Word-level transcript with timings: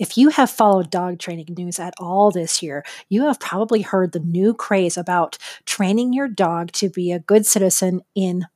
if 0.00 0.16
you 0.16 0.30
have 0.30 0.50
followed 0.50 0.90
dog 0.90 1.18
training 1.18 1.54
news 1.56 1.78
at 1.78 1.94
all 2.00 2.30
this 2.30 2.62
year, 2.62 2.84
you 3.10 3.24
have 3.24 3.38
probably 3.38 3.82
heard 3.82 4.12
the 4.12 4.18
new 4.18 4.54
craze 4.54 4.96
about 4.96 5.36
training 5.66 6.14
your 6.14 6.26
dog 6.26 6.72
to 6.72 6.88
be 6.88 7.12
a 7.12 7.20
good 7.20 7.44
citizen 7.46 8.00
in 8.14 8.46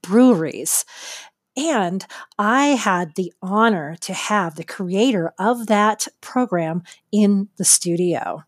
breweries. 0.00 0.84
And 1.56 2.06
I 2.38 2.68
had 2.68 3.14
the 3.16 3.32
honor 3.42 3.96
to 4.02 4.14
have 4.14 4.54
the 4.54 4.64
creator 4.64 5.34
of 5.38 5.66
that 5.66 6.06
program 6.20 6.84
in 7.10 7.48
the 7.56 7.64
studio. 7.64 8.44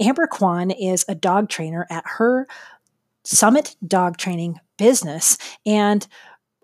Amber 0.00 0.26
Kwan 0.26 0.70
is 0.70 1.04
a 1.08 1.14
dog 1.14 1.48
trainer 1.48 1.86
at 1.90 2.04
her 2.06 2.48
Summit 3.22 3.76
Dog 3.86 4.16
Training 4.16 4.58
business. 4.78 5.38
And 5.64 6.06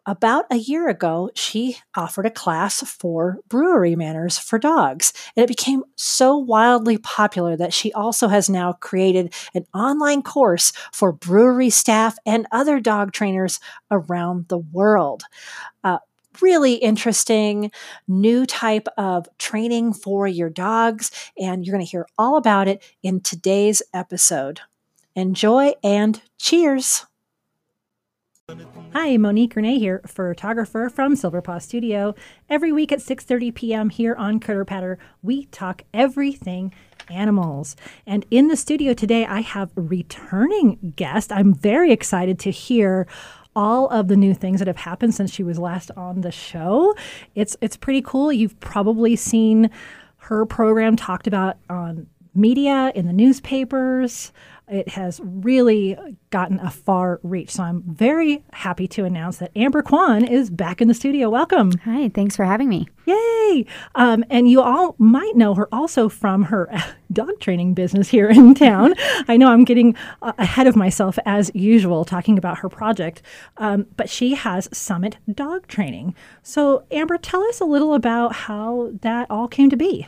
about 0.08 0.46
a 0.50 0.56
year 0.56 0.88
ago, 0.88 1.30
she 1.34 1.76
offered 1.94 2.24
a 2.24 2.30
class 2.30 2.80
for 2.80 3.40
brewery 3.46 3.94
manners 3.94 4.38
for 4.38 4.58
dogs. 4.58 5.12
And 5.36 5.44
it 5.44 5.48
became 5.48 5.84
so 5.96 6.34
wildly 6.38 6.96
popular 6.96 7.58
that 7.58 7.74
she 7.74 7.92
also 7.92 8.28
has 8.28 8.48
now 8.48 8.72
created 8.72 9.34
an 9.54 9.66
online 9.74 10.22
course 10.22 10.72
for 10.94 11.12
brewery 11.12 11.68
staff 11.68 12.16
and 12.24 12.46
other 12.50 12.80
dog 12.80 13.12
trainers 13.12 13.60
around 13.90 14.48
the 14.48 14.56
world. 14.56 15.24
Uh, 15.84 15.98
really 16.40 16.76
interesting 16.76 17.70
new 18.06 18.46
type 18.46 18.88
of 18.96 19.28
training 19.36 19.92
for 19.92 20.26
your 20.26 20.48
dogs, 20.48 21.10
and 21.38 21.66
you're 21.66 21.74
going 21.74 21.84
to 21.84 21.90
hear 21.90 22.06
all 22.16 22.38
about 22.38 22.66
it 22.66 22.82
in 23.02 23.20
today's 23.20 23.82
episode. 23.92 24.60
Enjoy 25.14 25.74
and 25.84 26.22
cheers! 26.38 27.07
Hi, 28.94 29.18
Monique 29.18 29.56
Renee 29.56 29.78
here, 29.78 30.00
photographer 30.06 30.88
from 30.88 31.14
Silverpaw 31.14 31.60
Studio. 31.60 32.14
Every 32.48 32.72
week 32.72 32.90
at 32.92 33.00
6:30 33.00 33.54
p.m. 33.54 33.90
here 33.90 34.14
on 34.14 34.40
Critter 34.40 34.64
Patter, 34.64 34.98
we 35.22 35.44
talk 35.46 35.82
everything 35.92 36.72
animals. 37.10 37.76
And 38.06 38.24
in 38.30 38.48
the 38.48 38.56
studio 38.56 38.94
today, 38.94 39.26
I 39.26 39.42
have 39.42 39.70
a 39.76 39.82
returning 39.82 40.94
guest. 40.96 41.30
I'm 41.30 41.52
very 41.52 41.92
excited 41.92 42.38
to 42.38 42.50
hear 42.50 43.06
all 43.54 43.86
of 43.88 44.08
the 44.08 44.16
new 44.16 44.32
things 44.32 44.60
that 44.60 44.66
have 44.66 44.78
happened 44.78 45.14
since 45.14 45.30
she 45.30 45.42
was 45.42 45.58
last 45.58 45.90
on 45.94 46.22
the 46.22 46.32
show. 46.32 46.94
It's 47.34 47.54
it's 47.60 47.76
pretty 47.76 48.00
cool. 48.00 48.32
You've 48.32 48.58
probably 48.60 49.14
seen 49.14 49.68
her 50.16 50.46
program 50.46 50.96
talked 50.96 51.26
about 51.26 51.58
on 51.68 52.06
media 52.34 52.92
in 52.94 53.06
the 53.06 53.12
newspapers. 53.12 54.32
It 54.68 54.88
has 54.90 55.20
really 55.22 55.98
gotten 56.30 56.60
a 56.60 56.70
far 56.70 57.20
reach. 57.22 57.50
So 57.50 57.62
I'm 57.62 57.82
very 57.82 58.44
happy 58.52 58.86
to 58.88 59.04
announce 59.04 59.38
that 59.38 59.50
Amber 59.56 59.82
Kwan 59.82 60.24
is 60.24 60.50
back 60.50 60.80
in 60.80 60.88
the 60.88 60.94
studio. 60.94 61.30
Welcome. 61.30 61.72
Hi, 61.84 62.08
thanks 62.08 62.36
for 62.36 62.44
having 62.44 62.68
me. 62.68 62.88
Yay! 63.06 63.64
Um, 63.94 64.24
and 64.28 64.50
you 64.50 64.60
all 64.60 64.94
might 64.98 65.34
know 65.34 65.54
her 65.54 65.72
also 65.72 66.08
from 66.10 66.44
her 66.44 66.70
dog 67.12 67.40
training 67.40 67.72
business 67.72 68.08
here 68.08 68.28
in 68.28 68.54
town. 68.54 68.94
I 69.28 69.36
know 69.38 69.48
I'm 69.48 69.64
getting 69.64 69.96
uh, 70.20 70.32
ahead 70.38 70.66
of 70.66 70.76
myself 70.76 71.18
as 71.24 71.50
usual 71.54 72.04
talking 72.04 72.36
about 72.36 72.58
her 72.58 72.68
project, 72.68 73.22
um, 73.56 73.86
but 73.96 74.10
she 74.10 74.34
has 74.34 74.68
Summit 74.76 75.16
Dog 75.32 75.66
Training. 75.68 76.14
So, 76.42 76.84
Amber, 76.90 77.16
tell 77.16 77.42
us 77.44 77.60
a 77.60 77.64
little 77.64 77.94
about 77.94 78.34
how 78.34 78.90
that 79.00 79.30
all 79.30 79.48
came 79.48 79.70
to 79.70 79.76
be. 79.76 80.06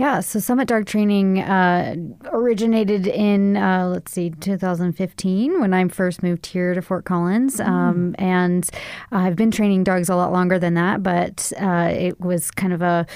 Yeah, 0.00 0.20
so 0.20 0.40
Summit 0.40 0.66
Dog 0.66 0.86
Training 0.86 1.40
uh, 1.40 1.94
originated 2.32 3.06
in, 3.06 3.58
uh, 3.58 3.86
let's 3.92 4.10
see, 4.10 4.30
2015 4.30 5.59
when 5.60 5.74
I 5.74 5.86
first 5.88 6.22
moved 6.22 6.46
here 6.46 6.74
to 6.74 6.82
Fort 6.82 7.04
Collins. 7.04 7.56
Mm. 7.56 7.66
Um, 7.66 8.14
and 8.18 8.68
I've 9.12 9.36
been 9.36 9.50
training 9.50 9.84
dogs 9.84 10.08
a 10.08 10.16
lot 10.16 10.32
longer 10.32 10.58
than 10.58 10.74
that, 10.74 11.02
but 11.02 11.52
uh, 11.60 11.90
it 11.92 12.20
was 12.20 12.50
kind 12.50 12.72
of 12.72 12.82
a, 12.82 13.06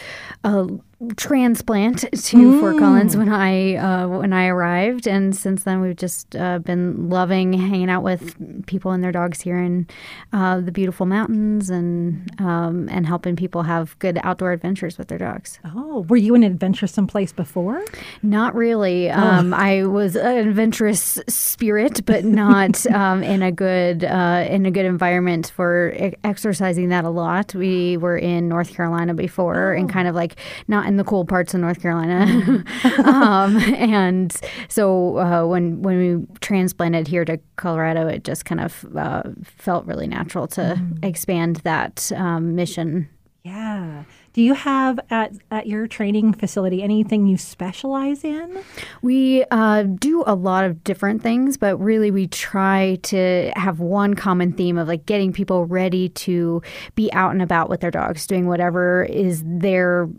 a 0.44 0.66
transplant 1.16 2.00
to 2.00 2.36
mm. 2.36 2.60
Fort 2.60 2.78
Collins 2.78 3.16
when 3.16 3.28
I 3.28 3.77
uh, 3.77 4.08
when 4.08 4.33
I 4.33 4.47
arrived, 4.47 5.06
and 5.06 5.34
since 5.34 5.64
then 5.64 5.80
we've 5.80 5.96
just 5.96 6.34
uh, 6.36 6.58
been 6.58 7.08
loving 7.08 7.52
hanging 7.52 7.90
out 7.90 8.02
with 8.02 8.36
people 8.67 8.92
and 8.92 9.02
their 9.02 9.12
dogs 9.12 9.40
here 9.40 9.58
in 9.58 9.86
uh, 10.33 10.61
the 10.61 10.73
beautiful 10.73 11.06
mountains, 11.06 11.70
and 11.70 12.30
um, 12.40 12.89
and 12.90 13.06
helping 13.06 13.36
people 13.36 13.62
have 13.62 13.98
good 13.98 14.18
outdoor 14.23 14.52
adventures 14.52 14.98
with 14.98 15.08
their 15.08 15.18
dogs. 15.18 15.58
Oh, 15.64 16.06
were 16.08 16.17
you 16.17 16.34
an 16.34 16.45
adventuresome 16.45 17.07
place 17.07 17.33
before? 17.33 17.84
Not 18.23 18.55
really. 18.55 19.11
Oh. 19.11 19.18
Um, 19.18 19.55
I 19.55 19.84
was 19.84 20.17
an 20.17 20.48
adventurous 20.48 21.18
spirit, 21.28 22.05
but 22.05 22.24
not 22.45 22.86
um, 22.89 23.23
in 23.23 23.42
a 23.42 23.52
good 23.52 24.05
uh, 24.05 24.46
in 24.48 24.67
a 24.67 24.70
good 24.70 24.86
environment 24.86 25.52
for 25.55 25.95
exercising 26.24 26.89
that 26.89 27.05
a 27.05 27.11
lot. 27.11 27.55
We 27.55 27.96
were 27.96 28.17
in 28.17 28.48
North 28.48 28.73
Carolina 28.74 29.14
before, 29.14 29.74
oh. 29.74 29.78
and 29.78 29.89
kind 29.90 30.08
of 30.08 30.14
like 30.14 30.36
not 30.68 30.86
in 30.86 30.93
in 30.94 30.98
the 30.98 31.05
cool 31.05 31.24
parts 31.24 31.52
of 31.55 31.60
North 31.60 31.82
Carolina. 31.82 32.24
Mm-hmm. 32.24 33.00
um, 33.08 33.56
and 33.74 34.40
so 34.68 35.18
uh, 35.18 35.44
when 35.44 35.82
when 35.82 35.98
we 35.98 36.27
transplanted 36.38 37.08
here 37.08 37.24
to 37.24 37.40
Colorado, 37.56 38.06
it 38.06 38.22
just 38.22 38.44
kind 38.44 38.60
of 38.60 38.86
uh, 38.96 39.24
felt 39.42 39.84
really 39.86 40.06
natural 40.06 40.46
to 40.46 40.60
mm. 40.60 41.04
expand 41.04 41.56
that 41.64 42.12
um, 42.14 42.54
mission. 42.54 43.08
Yeah. 43.42 44.04
Do 44.34 44.42
you 44.42 44.55
have 44.55 44.98
at, 45.11 45.33
at 45.52 45.68
your 45.68 45.86
training 45.86 46.33
facility 46.33 46.83
anything 46.83 47.28
you 47.28 47.39
specialize 47.39 48.24
in? 48.24 48.58
We 49.00 49.45
uh, 49.52 49.84
do 49.84 50.24
a 50.27 50.34
lot 50.34 50.64
of 50.64 50.83
different 50.83 51.22
things, 51.22 51.56
but 51.56 51.77
really 51.77 52.11
we 52.11 52.27
try 52.27 52.98
to 53.05 53.52
have 53.55 53.78
one 53.78 54.14
common 54.14 54.52
theme 54.52 54.77
of 54.77 54.89
like 54.89 55.06
getting 55.06 55.33
people 55.33 55.67
ready 55.67 56.08
to 56.11 56.62
be 56.96 57.12
out 57.12 57.30
and 57.30 57.42
about 57.42 57.70
with 57.70 57.80
their 57.80 57.92
dogs, 57.92 58.27
doing 58.27 58.48
whatever 58.48 59.05
is 59.05 59.45
their 59.46 60.11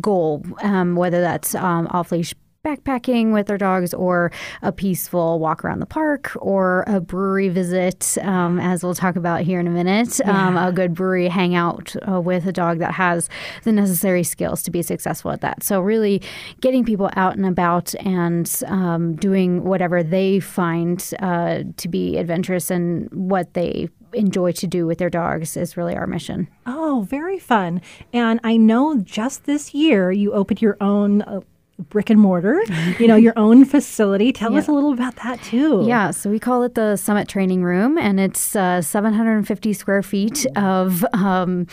goal, 0.00 0.44
um, 0.62 0.94
whether 0.94 1.20
that's 1.20 1.56
um, 1.56 1.88
off 1.90 2.12
leash 2.12 2.32
backpacking 2.64 3.32
with 3.32 3.46
their 3.46 3.58
dogs 3.58 3.94
or 3.94 4.32
a 4.62 4.72
peaceful 4.72 5.38
walk 5.38 5.64
around 5.64 5.80
the 5.80 5.86
park 5.86 6.32
or 6.36 6.84
a 6.86 7.00
brewery 7.00 7.48
visit, 7.48 8.16
um, 8.22 8.58
as 8.58 8.82
we'll 8.82 8.94
talk 8.94 9.16
about 9.16 9.42
here 9.42 9.60
in 9.60 9.66
a 9.66 9.70
minute. 9.70 10.18
Yeah. 10.18 10.48
Um, 10.48 10.56
a 10.56 10.72
good 10.72 10.94
brewery 10.94 11.28
hangout 11.28 11.94
uh, 12.08 12.20
with 12.20 12.46
a 12.46 12.52
dog 12.52 12.78
that 12.78 12.92
has 12.94 13.28
the 13.62 13.72
necessary 13.72 14.24
skills 14.24 14.62
to 14.64 14.70
be 14.70 14.82
successful 14.82 15.30
at 15.30 15.40
that. 15.42 15.62
So, 15.62 15.80
really 15.80 16.22
getting 16.60 16.84
people 16.84 17.10
out 17.16 17.36
and 17.36 17.46
about 17.46 17.94
and 17.96 18.50
um, 18.66 19.14
doing 19.16 19.64
whatever 19.64 20.02
they 20.02 20.40
find 20.40 21.12
uh, 21.20 21.64
to 21.76 21.88
be 21.88 22.16
adventurous 22.16 22.70
and 22.70 23.08
what 23.12 23.54
they 23.54 23.88
enjoy 24.14 24.52
to 24.52 24.66
do 24.66 24.86
with 24.86 24.98
their 24.98 25.10
dogs 25.10 25.56
is 25.56 25.76
really 25.76 25.94
our 25.94 26.06
mission. 26.06 26.48
Oh, 26.66 27.06
very 27.08 27.38
fun. 27.38 27.82
And 28.12 28.40
I 28.44 28.56
know 28.56 29.00
just 29.00 29.44
this 29.44 29.74
year 29.74 30.10
you 30.12 30.32
opened 30.32 30.62
your 30.62 30.76
own 30.80 31.22
uh, 31.22 31.40
brick 31.78 32.10
and 32.10 32.20
mortar, 32.20 32.60
you 32.98 33.06
know, 33.06 33.16
your 33.16 33.32
own 33.36 33.64
facility. 33.64 34.32
Tell 34.32 34.56
us 34.56 34.68
a 34.68 34.72
little 34.72 34.92
about 34.92 35.16
that 35.16 35.42
too. 35.42 35.84
Yeah, 35.86 36.10
so 36.10 36.30
we 36.30 36.38
call 36.38 36.62
it 36.62 36.74
the 36.74 36.96
Summit 36.96 37.28
Training 37.28 37.62
Room, 37.62 37.98
and 37.98 38.20
it's 38.20 38.54
uh, 38.54 38.80
750 38.80 39.72
square 39.72 40.02
feet 40.02 40.46
of 40.56 41.04
um, 41.12 41.66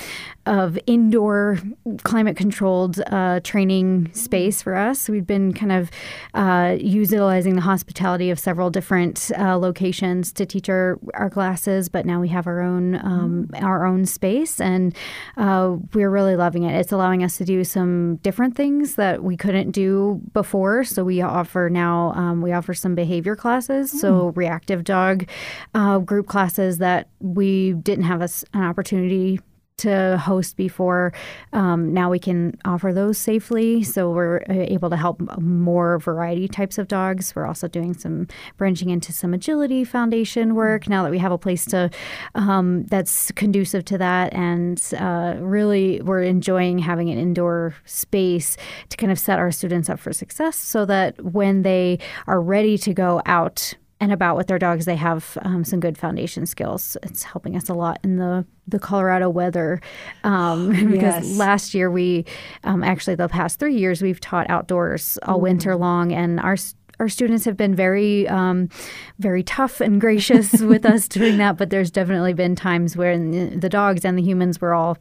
of 0.46 0.78
indoor 0.88 1.60
climate 2.04 2.36
controlled 2.36 3.00
uh, 3.08 3.40
training 3.44 4.12
space 4.14 4.62
for 4.62 4.76
us. 4.76 5.08
We've 5.08 5.28
been 5.28 5.54
kind 5.54 5.72
of 5.72 5.92
uh, 6.34 6.78
utilizing 6.80 7.56
the 7.56 7.62
hospitality 7.62 8.32
of 8.32 8.40
several 8.40 8.70
different 8.70 9.32
uh, 9.38 9.58
locations 9.58 10.32
to 10.34 10.46
teach 10.46 10.68
our, 10.70 11.00
our 11.14 11.30
classes, 11.30 11.90
but 11.90 12.06
now 12.06 12.20
we 12.20 12.30
have 12.30 12.48
our 12.48 12.62
own 12.62 12.96
um, 12.96 13.50
our 13.56 13.86
own 13.86 14.06
space, 14.06 14.60
and 14.60 14.96
uh, 15.38 15.78
we're 15.94 16.10
really 16.10 16.36
loving 16.36 16.64
it. 16.64 16.76
It's 16.80 16.92
allowing 16.92 17.24
us 17.24 17.38
to 17.38 17.46
do 17.46 17.64
some 17.64 18.16
different 18.18 18.56
things 18.56 18.96
that 18.96 19.24
we 19.24 19.38
couldn't 19.38 19.72
do 19.72 20.22
before. 20.34 20.84
So 20.84 21.04
we 21.04 21.22
offer 21.22 21.70
now 21.72 22.14
um, 22.14 22.42
we 22.42 22.52
offer 22.52 22.74
some 22.74 22.96
behavior 22.96 23.36
classes, 23.36 23.94
mm. 23.94 23.98
so 23.98 24.34
reactive 24.36 24.84
dog 24.84 25.28
uh, 25.76 26.00
group 26.00 26.28
classes 26.28 26.80
that 26.80 27.10
we 27.20 27.74
didn't 27.74 28.06
have 28.06 28.22
a, 28.22 28.30
an 28.54 28.64
opportunity 28.64 29.40
to 29.82 30.18
host 30.18 30.58
before. 30.58 31.14
Um, 31.54 31.94
now 31.94 32.10
we 32.10 32.20
can 32.20 32.58
offer 32.66 32.94
those 32.94 33.18
safely, 33.18 33.84
so 33.84 34.10
we're 34.12 34.42
uh, 34.50 34.54
able 34.76 34.90
to 34.90 34.98
help 34.98 35.22
more 35.40 36.00
variety 36.00 36.48
types 36.48 36.78
of 36.78 36.88
dogs. 36.88 37.34
We're 37.36 37.46
also 37.46 37.68
doing 37.68 37.94
some 37.94 38.28
branching 38.58 38.90
into 38.90 39.12
some 39.12 39.34
agility 39.34 39.84
foundation 39.84 40.56
work 40.56 40.88
now 40.88 41.04
that 41.04 41.12
we 41.12 41.20
have 41.20 41.32
a 41.32 41.38
place 41.38 41.66
to 41.66 41.90
um, 42.36 42.86
that's 42.86 43.32
conducive 43.32 43.84
to 43.86 43.98
that, 43.98 44.34
and 44.34 44.82
uh, 44.98 45.36
really 45.40 46.02
we're 46.02 46.24
enjoying 46.24 46.80
having 46.80 47.10
an 47.10 47.18
indoor 47.18 47.74
space 47.86 48.58
to 48.90 48.98
kind 48.98 49.12
of 49.12 49.20
set 49.20 49.40
our 49.40 49.52
students 49.52 49.90
up 49.90 50.00
for 50.00 50.14
success, 50.14 50.56
so 50.56 50.86
that 50.86 51.22
when 51.24 51.64
they 51.64 52.00
are 52.28 52.42
ready 52.42 52.78
to 52.78 52.94
go 52.94 53.22
out 53.26 53.74
and 54.02 54.12
about 54.12 54.36
with 54.36 54.48
their 54.48 54.60
dogs, 54.60 54.86
they 54.86 54.96
have 54.96 55.38
um, 55.44 55.64
some 55.64 55.80
good 55.80 55.96
foundation 55.96 56.48
skills. 56.48 56.98
It's 57.04 57.22
helping 57.22 57.56
us 57.56 57.70
a 57.70 57.74
lot 57.76 58.00
in 58.04 58.18
the 58.18 58.46
the 58.68 58.80
Colorado 58.80 59.30
weather 59.30 59.80
um, 60.24 60.70
because 60.92 61.28
yes. 61.28 61.38
last 61.38 61.74
year 61.74 61.90
we 61.92 62.26
um, 62.64 62.84
actually 62.84 63.16
the 63.16 63.30
past 63.30 63.60
three 63.60 63.76
years 63.76 64.02
we've 64.02 64.20
taught 64.20 64.50
outdoors 64.50 65.20
all 65.24 65.38
mm. 65.38 65.44
winter 65.44 65.76
long, 65.76 66.12
and 66.12 66.40
our 66.40 66.58
our 67.02 67.10
students 67.10 67.46
have 67.46 67.58
been 67.58 67.74
very, 67.74 68.28
um, 68.28 68.70
very 69.18 69.42
tough 69.42 69.82
and 69.82 70.00
gracious 70.00 70.52
with 70.62 70.86
us 70.86 71.08
doing 71.08 71.38
that. 71.38 71.58
But 71.58 71.72
there's 71.72 71.90
definitely 71.90 72.34
been 72.34 72.56
times 72.56 72.96
where 72.96 73.18
the 73.18 73.70
dogs 73.70 74.06
and 74.06 74.16
the 74.18 74.22
humans 74.22 74.62
were 74.62 74.76
all 74.76 75.00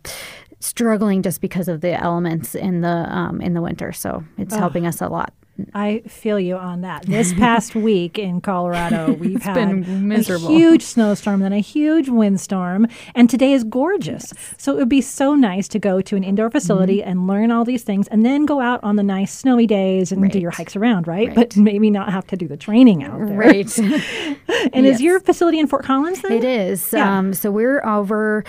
struggling 0.61 1.23
just 1.23 1.41
because 1.41 1.69
of 1.69 1.81
the 1.81 1.93
elements 2.01 2.55
in 2.55 2.81
the 2.83 2.89
um, 2.89 3.41
in 3.41 3.55
the 3.55 3.63
winter. 3.63 3.93
So 3.93 4.25
it's 4.39 4.55
helping 4.55 4.87
us 4.87 5.01
a 5.01 5.09
lot. 5.09 5.33
I 5.75 6.01
feel 6.09 6.41
you 6.41 6.57
on 6.57 6.81
that. 6.83 7.05
This 7.05 7.35
past 7.39 7.75
week 7.75 8.19
in 8.19 8.41
Colorado, 8.41 9.13
we've 9.19 9.43
had 9.43 9.53
been 9.55 10.09
miserable. 10.09 10.49
a 10.49 10.53
huge 10.53 10.83
snowstorm, 10.83 11.41
then 11.41 11.53
a 11.53 11.59
huge 11.61 12.09
windstorm, 12.09 12.87
and 13.15 13.29
today 13.29 13.53
is 13.53 13.63
gorgeous. 13.65 14.33
So 14.57 14.73
it 14.73 14.77
would 14.77 14.89
be 14.89 15.03
so 15.03 15.35
nice 15.35 15.69
to 15.69 15.79
go 15.79 16.01
to 16.01 16.17
an 16.17 16.25
indoor 16.25 16.49
facility 16.51 17.01
Mm-hmm. 17.01 17.11
and 17.11 17.27
learn 17.27 17.51
all 17.51 17.67
these 17.67 17.83
things, 17.83 18.09
and 18.09 18.25
then 18.25 18.47
go 18.47 18.61
out 18.63 18.83
on 18.83 18.97
the 18.97 19.03
nice 19.03 19.35
snowy 19.37 19.67
days 19.67 20.13
and 20.13 20.31
do 20.31 20.39
your 20.39 20.51
hikes 20.51 20.77
around, 20.77 21.07
right? 21.07 21.29
Right. 21.29 21.35
But 21.37 21.57
maybe 21.59 21.91
not 21.91 22.11
have 22.11 22.27
to 22.29 22.37
do 22.37 22.49
the 22.49 22.57
training 22.57 23.05
out 23.05 23.19
there. 23.19 23.37
Right. 23.37 23.79
And 24.73 24.87
is 24.87 25.01
your 25.01 25.21
facility 25.21 25.59
in 25.59 25.67
Fort 25.67 25.85
Collins 25.85 26.21
then? 26.23 26.33
It 26.33 26.45
is. 26.45 26.93
Yeah. 26.93 27.19
Um, 27.19 27.33
so 27.33 27.51
we're 27.51 27.85
over 27.87 28.45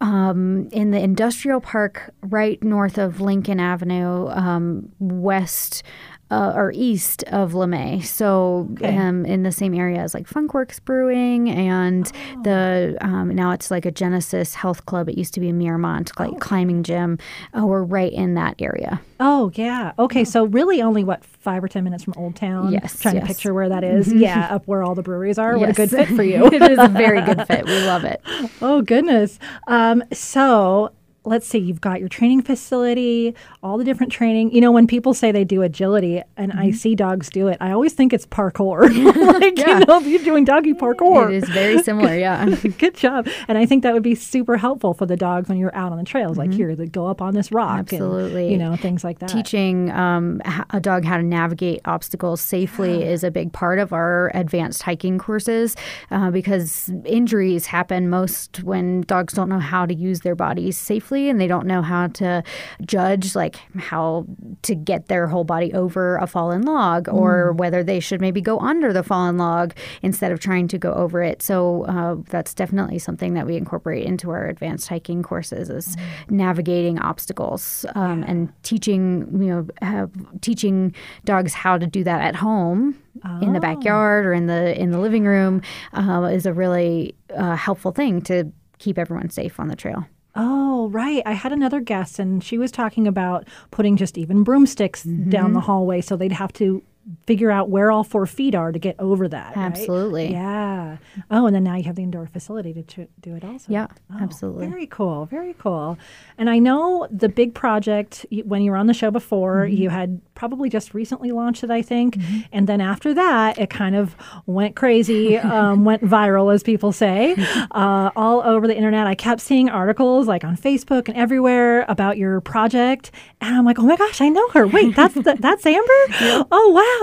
um, 0.00 0.68
in 0.72 0.90
the 0.90 0.98
industrial 0.98 1.60
park 1.60 2.14
right 2.22 2.62
north 2.62 2.98
of 2.98 3.20
Lincoln 3.20 3.60
Avenue, 3.60 4.28
um, 4.28 4.90
west. 4.98 5.82
Uh, 6.30 6.52
or 6.54 6.70
east 6.76 7.24
of 7.24 7.54
LeMay, 7.54 8.04
so 8.04 8.68
Okay. 8.74 8.96
um, 8.96 9.26
in 9.26 9.42
the 9.42 9.50
same 9.50 9.74
area 9.74 9.98
as 9.98 10.14
like 10.14 10.28
Funkwerks 10.28 10.78
Brewing, 10.84 11.50
and 11.50 12.06
the 12.44 12.96
um, 13.00 13.34
now 13.34 13.50
it's 13.50 13.68
like 13.68 13.84
a 13.84 13.90
Genesis 13.90 14.54
Health 14.54 14.86
Club. 14.86 15.08
It 15.08 15.18
used 15.18 15.34
to 15.34 15.40
be 15.40 15.48
a 15.48 15.52
Miramont 15.52 16.16
like 16.20 16.38
climbing 16.38 16.84
gym. 16.84 17.18
Uh, 17.52 17.66
we're 17.66 17.82
right 17.82 18.12
in 18.12 18.34
that 18.34 18.54
area. 18.60 19.00
Oh 19.18 19.50
yeah. 19.56 19.90
Okay. 19.98 20.24
So 20.24 20.44
really, 20.44 20.80
only 20.80 21.02
what 21.02 21.24
five 21.24 21.64
or 21.64 21.68
ten 21.68 21.82
minutes 21.82 22.04
from 22.04 22.14
Old 22.16 22.36
Town. 22.36 22.70
Yes, 22.72 23.00
Trying 23.00 23.16
yes. 23.16 23.24
to 23.24 23.28
picture 23.28 23.52
where 23.52 23.68
that 23.68 23.82
is. 23.82 24.12
Yeah, 24.12 24.54
up 24.54 24.68
where 24.68 24.84
all 24.84 24.94
the 24.94 25.02
breweries 25.02 25.36
are. 25.36 25.58
What 25.58 25.70
a 25.70 25.72
good 25.72 25.90
fit 25.90 26.06
for 26.08 26.22
you. 26.22 26.46
it 26.52 26.62
is 26.62 26.78
a 26.78 26.86
very 26.88 27.22
good 27.22 27.44
fit. 27.48 27.66
We 27.66 27.76
love 27.86 28.04
it. 28.04 28.22
Oh 28.62 28.82
goodness. 28.82 29.40
Um, 29.66 30.04
so 30.12 30.92
let's 31.24 31.46
see. 31.46 31.58
You've 31.58 31.80
got 31.80 32.00
your 32.00 32.08
training 32.08 32.42
facility, 32.42 33.34
all 33.62 33.76
the 33.78 33.84
different 33.84 34.10
training. 34.12 34.52
You 34.54 34.60
know, 34.60 34.72
when 34.72 34.86
people 34.86 35.12
say 35.12 35.32
they 35.32 35.44
do 35.44 35.62
agility, 35.62 36.22
and 36.36 36.52
I 36.52 36.70
see 36.70 36.94
dogs 36.94 37.28
do 37.28 37.48
it, 37.48 37.58
I 37.60 37.72
always 37.72 37.92
think 37.92 38.12
it's 38.12 38.26
parkour. 38.26 38.82
like 39.40 39.58
Yeah. 39.58 39.80
you 39.80 39.84
know, 39.86 39.98
you're 40.00 40.22
doing 40.22 40.44
doggy 40.44 40.72
parkour. 40.72 41.28
It 41.30 41.42
is 41.42 41.48
very 41.50 41.82
similar. 41.82 42.16
Yeah. 42.16 42.44
Good 42.78 42.94
job. 42.94 43.28
And 43.48 43.58
I 43.58 43.66
think 43.66 43.82
that 43.82 43.92
would 43.92 44.02
be 44.02 44.14
super 44.14 44.56
helpful 44.56 44.94
for 44.94 45.04
the 45.04 45.16
dogs 45.16 45.48
when 45.48 45.58
you're 45.58 45.74
out 45.74 45.92
on 45.92 45.98
the 45.98 46.04
trails. 46.04 46.38
Like 46.38 46.52
here, 46.52 46.74
they 46.74 46.86
go 46.86 47.06
up 47.06 47.20
on 47.20 47.34
this 47.34 47.52
rock. 47.52 47.78
and, 47.78 47.92
Absolutely. 47.92 48.50
you 48.50 48.56
know, 48.58 48.76
things 48.76 49.04
like 49.04 49.18
that. 49.18 49.28
Teaching 49.28 49.90
um, 49.90 50.40
a 50.70 50.80
dog 50.80 51.04
how 51.04 51.16
to 51.18 51.22
navigate 51.22 51.80
obstacles 51.84 52.40
safely 52.40 53.02
is 53.04 53.24
a 53.24 53.30
big 53.30 53.52
part 53.52 53.78
of 53.78 53.92
our 53.92 54.30
advanced 54.34 54.82
hiking 54.82 55.18
courses 55.18 55.76
uh, 56.10 56.30
because 56.30 56.88
injuries 57.04 57.66
happen 57.66 58.08
most 58.08 58.62
when 58.64 59.02
dogs 59.02 59.34
don't 59.34 59.48
know 59.48 59.58
how 59.58 59.84
to 59.84 59.94
use 59.94 60.20
their 60.20 60.34
bodies 60.34 60.78
safely 60.78 61.09
and 61.10 61.40
they 61.40 61.46
don't 61.46 61.66
know 61.66 61.82
how 61.82 62.06
to 62.08 62.42
judge 62.84 63.34
like 63.34 63.56
how 63.76 64.26
to 64.62 64.74
get 64.74 65.08
their 65.08 65.26
whole 65.26 65.44
body 65.44 65.72
over 65.72 66.16
a 66.18 66.26
fallen 66.26 66.62
log 66.62 67.08
or 67.08 67.52
whether 67.52 67.82
they 67.82 68.00
should 68.00 68.20
maybe 68.20 68.40
go 68.40 68.58
under 68.60 68.92
the 68.92 69.02
fallen 69.02 69.36
log 69.36 69.74
instead 70.02 70.32
of 70.32 70.40
trying 70.40 70.68
to 70.68 70.78
go 70.78 70.92
over 70.92 71.22
it. 71.22 71.42
So 71.42 71.84
uh, 71.84 72.16
that's 72.28 72.54
definitely 72.54 72.98
something 72.98 73.34
that 73.34 73.46
we 73.46 73.56
incorporate 73.56 74.06
into 74.06 74.30
our 74.30 74.46
advanced 74.46 74.88
hiking 74.88 75.22
courses 75.22 75.70
is 75.70 75.96
navigating 76.28 76.98
obstacles 76.98 77.84
um, 77.94 78.22
and 78.24 78.52
teaching 78.62 79.26
you 79.40 79.48
know 79.48 79.66
have, 79.82 80.10
teaching 80.40 80.94
dogs 81.24 81.54
how 81.54 81.78
to 81.78 81.86
do 81.86 82.04
that 82.04 82.20
at 82.20 82.36
home 82.36 82.96
in 83.42 83.52
the 83.52 83.60
backyard 83.60 84.24
or 84.24 84.32
in 84.32 84.46
the 84.46 84.80
in 84.80 84.90
the 84.90 84.98
living 84.98 85.24
room 85.24 85.60
uh, 85.92 86.22
is 86.32 86.46
a 86.46 86.52
really 86.52 87.14
uh, 87.36 87.56
helpful 87.56 87.92
thing 87.92 88.22
to 88.22 88.50
keep 88.78 88.98
everyone 88.98 89.30
safe 89.30 89.60
on 89.60 89.68
the 89.68 89.76
trail. 89.76 90.06
Oh, 90.34 90.88
right. 90.90 91.22
I 91.26 91.32
had 91.32 91.52
another 91.52 91.80
guest, 91.80 92.18
and 92.18 92.42
she 92.42 92.56
was 92.56 92.70
talking 92.70 93.06
about 93.06 93.48
putting 93.70 93.96
just 93.96 94.16
even 94.16 94.44
broomsticks 94.44 95.02
down 95.02 95.46
mm-hmm. 95.46 95.54
the 95.54 95.60
hallway 95.60 96.00
so 96.00 96.16
they'd 96.16 96.32
have 96.32 96.52
to 96.54 96.82
figure 97.26 97.50
out 97.50 97.68
where 97.68 97.90
all 97.90 98.04
four 98.04 98.26
feet 98.26 98.54
are 98.54 98.72
to 98.72 98.78
get 98.78 98.96
over 98.98 99.28
that. 99.28 99.56
right? 99.56 99.64
Absolutely. 99.64 100.32
Yeah. 100.32 100.96
Oh, 101.30 101.46
and 101.46 101.54
then 101.54 101.64
now 101.64 101.76
you 101.76 101.84
have 101.84 101.96
the 101.96 102.02
indoor 102.02 102.26
facility 102.26 102.72
to 102.74 102.82
ch- 102.82 103.08
do 103.20 103.34
it 103.34 103.44
also. 103.44 103.72
Yeah, 103.72 103.86
Oh, 104.12 104.18
absolutely. 104.20 104.66
Very 104.68 104.86
cool. 104.86 105.26
Very 105.26 105.54
cool. 105.58 105.98
And 106.38 106.48
I 106.50 106.58
know 106.58 107.06
the 107.10 107.28
big 107.28 107.54
project, 107.54 108.24
when 108.44 108.62
you 108.62 108.70
were 108.70 108.76
on 108.76 108.86
the 108.86 108.94
show 108.94 109.10
before, 109.10 109.64
Mm-hmm. 109.66 109.76
you 109.82 109.88
had 109.90 110.20
probably 110.34 110.70
just 110.70 110.94
recently 110.94 111.30
launched 111.32 111.62
it, 111.64 111.70
I 111.70 111.82
think. 111.82 112.16
And 112.52 112.66
then 112.66 112.80
after 112.80 113.12
that, 113.14 113.58
it 113.58 113.68
kind 113.68 113.94
of 113.94 114.16
went 114.46 114.74
crazy, 114.76 115.36
um, 115.56 115.84
went 115.84 116.02
viral, 116.02 116.52
as 116.54 116.62
people 116.62 116.92
say, 116.92 117.34
uh, 117.72 118.10
all 118.16 118.40
over 118.42 118.66
the 118.66 118.74
internet. 118.76 119.06
I 119.06 119.14
kept 119.14 119.40
seeing 119.42 119.68
articles 119.68 120.26
like 120.26 120.42
on 120.44 120.56
Facebook 120.56 121.08
and 121.08 121.16
everywhere 121.16 121.84
about 121.88 122.16
your 122.16 122.40
project. 122.40 123.10
And 123.42 123.54
I'm 123.54 123.64
like, 123.66 123.78
oh 123.78 123.82
my 123.82 123.96
gosh, 123.96 124.20
I 124.20 124.28
know 124.28 124.48
her. 124.50 124.66
Wait, 124.66 124.94
that's 124.96 125.14
the, 125.14 125.36
that's 125.38 125.66
Amber? 125.66 126.46
Oh, 126.52 126.70
wow. 126.70 126.99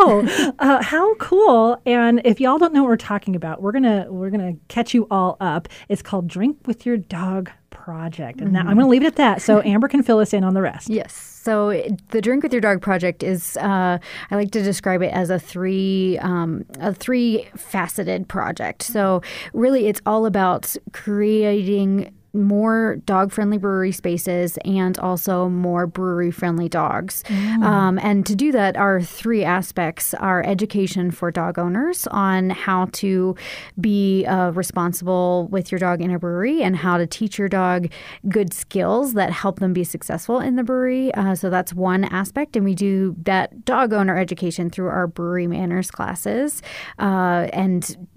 Uh, 0.60 0.84
how 0.84 1.16
cool. 1.16 1.82
And 1.86 2.22
if 2.24 2.40
y'all 2.40 2.58
don't 2.58 2.74
know 2.74 2.84
what 2.84 2.90
we're 2.90 2.98
talking 2.98 3.36
about, 3.36 3.62
we're 3.62 3.72
going 3.72 3.84
to 3.84 4.06
we're 4.10 4.30
to 4.30 4.56
catch 4.68 4.94
you 4.94 5.08
all 5.10 5.38
up. 5.40 5.68
It's 5.90 6.02
called 6.02 6.28
Drink 6.28 6.58
with 6.66 6.86
Your 6.86 6.98
Dog 6.98 7.50
Project. 7.70 8.42
And 8.42 8.52
now 8.54 8.60
I'm 8.60 8.76
going 8.76 8.80
to 8.80 8.88
leave 8.88 9.04
it 9.04 9.08
at 9.08 9.16
that 9.18 9.42
so 9.42 9.62
Amber 9.66 9.88
can 9.88 10.04
fill 10.04 10.20
us 10.20 10.34
in 10.34 10.44
on 10.44 10.54
the 10.54 10.62
rest. 10.62 10.90
Yes. 10.90 11.14
So 11.14 11.70
it- 11.70 12.02
the 12.10 12.22
Drink 12.22 12.44
with 12.44 12.52
Your 12.52 12.62
Dog 12.62 12.82
project 12.82 13.24
is, 13.24 13.58
uh, 13.58 13.98
I 14.32 14.36
like 14.36 14.52
to 14.52 14.62
describe 14.64 15.02
it 15.02 15.14
as 15.14 15.30
a 15.30 15.40
three, 15.40 16.18
um, 16.20 16.66
a 16.80 16.94
three 16.94 17.48
faceted 17.56 18.28
project. 18.28 18.84
So 18.84 19.22
really, 19.54 19.88
it's 19.88 20.02
all 20.06 20.26
about 20.26 20.76
creating 20.94 22.14
more 22.34 22.98
dog 23.06 23.32
friendly 23.32 23.58
brewery 23.58 23.92
spaces 23.92 24.58
and 24.66 24.98
also 25.00 25.50
more 25.50 25.88
brewery 25.88 26.32
friendly 26.32 26.70
dogs. 26.70 27.24
Um, 27.64 28.00
and 28.02 28.26
to 28.26 28.36
do 28.36 28.52
that, 28.52 28.78
our 28.78 29.02
three 29.02 29.44
aspects 29.44 30.14
are 30.14 30.44
education 30.46 31.12
for 31.12 31.32
dog 31.32 31.58
owners 31.58 32.08
on 32.08 32.50
how 32.50 32.88
to 32.94 33.36
be 33.80 34.26
uh, 34.26 34.52
responsible 34.52 35.48
with 35.50 35.72
your 35.72 35.80
dog 35.80 36.02
in 36.02 36.12
a 36.12 36.20
brewery 36.20 36.62
and 36.62 36.76
how 36.76 36.98
to 36.98 37.08
teach 37.08 37.38
your 37.38 37.50
dog 37.50 37.88
good 38.30 38.54
skills 38.54 39.14
that 39.14 39.32
help 39.32 39.60
them 39.60 39.74
be 39.74 39.84
successful 39.84 40.40
in 40.40 40.56
the 40.56 40.64
brewery. 40.64 41.14
Uh, 41.14 41.36
so 41.36 41.50
that's 41.50 41.74
one 41.74 42.04
aspect. 42.06 42.56
And 42.56 42.66
we 42.66 42.76
do 42.76 43.16
that 43.24 43.66
dog 43.66 43.94
owner 43.94 44.18
education 44.18 44.70
through 44.70 44.90
our 44.90 45.08
brewery 45.08 45.48
manners 45.48 45.90
classes. 45.92 46.62
Uh, 47.00 47.48
and 47.54 48.10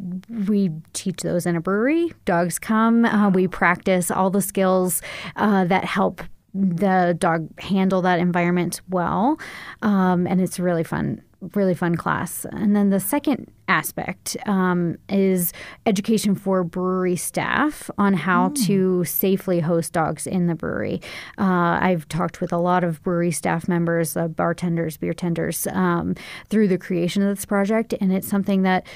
we 0.46 0.70
teach 0.92 1.18
those 1.22 1.46
in 1.46 1.56
a 1.56 1.60
brewery. 1.60 2.12
Dogs 2.24 2.58
come, 2.58 3.04
uh, 3.04 3.30
we 3.30 3.46
practice 3.46 3.99
all 4.08 4.30
the 4.30 4.40
skills 4.40 5.02
uh, 5.34 5.64
that 5.64 5.84
help 5.84 6.22
the 6.54 7.16
dog 7.18 7.48
handle 7.60 8.02
that 8.02 8.20
environment 8.20 8.80
well. 8.88 9.38
Um, 9.82 10.28
and 10.28 10.40
it's 10.40 10.60
a 10.60 10.62
really 10.62 10.84
fun. 10.84 11.22
Really 11.54 11.74
fun 11.74 11.94
class. 11.94 12.44
And 12.52 12.76
then 12.76 12.90
the 12.90 13.00
second 13.00 13.50
aspect 13.66 14.36
um, 14.44 14.98
is 15.08 15.54
education 15.86 16.34
for 16.34 16.62
brewery 16.62 17.16
staff 17.16 17.90
on 17.96 18.12
how 18.12 18.52
to 18.66 19.04
safely 19.04 19.60
host 19.60 19.94
dogs 19.94 20.26
in 20.26 20.48
the 20.48 20.54
brewery. 20.54 21.00
Uh, 21.38 21.78
I've 21.80 22.06
talked 22.08 22.42
with 22.42 22.52
a 22.52 22.58
lot 22.58 22.84
of 22.84 23.02
brewery 23.02 23.30
staff 23.30 23.68
members, 23.68 24.18
uh, 24.18 24.28
bartenders, 24.28 24.98
beer 24.98 25.14
tenders, 25.14 25.66
um, 25.68 26.14
through 26.50 26.68
the 26.68 26.76
creation 26.76 27.22
of 27.22 27.34
this 27.34 27.46
project, 27.46 27.94
and 28.02 28.12
it's 28.12 28.28
something 28.28 28.60
that 28.64 28.86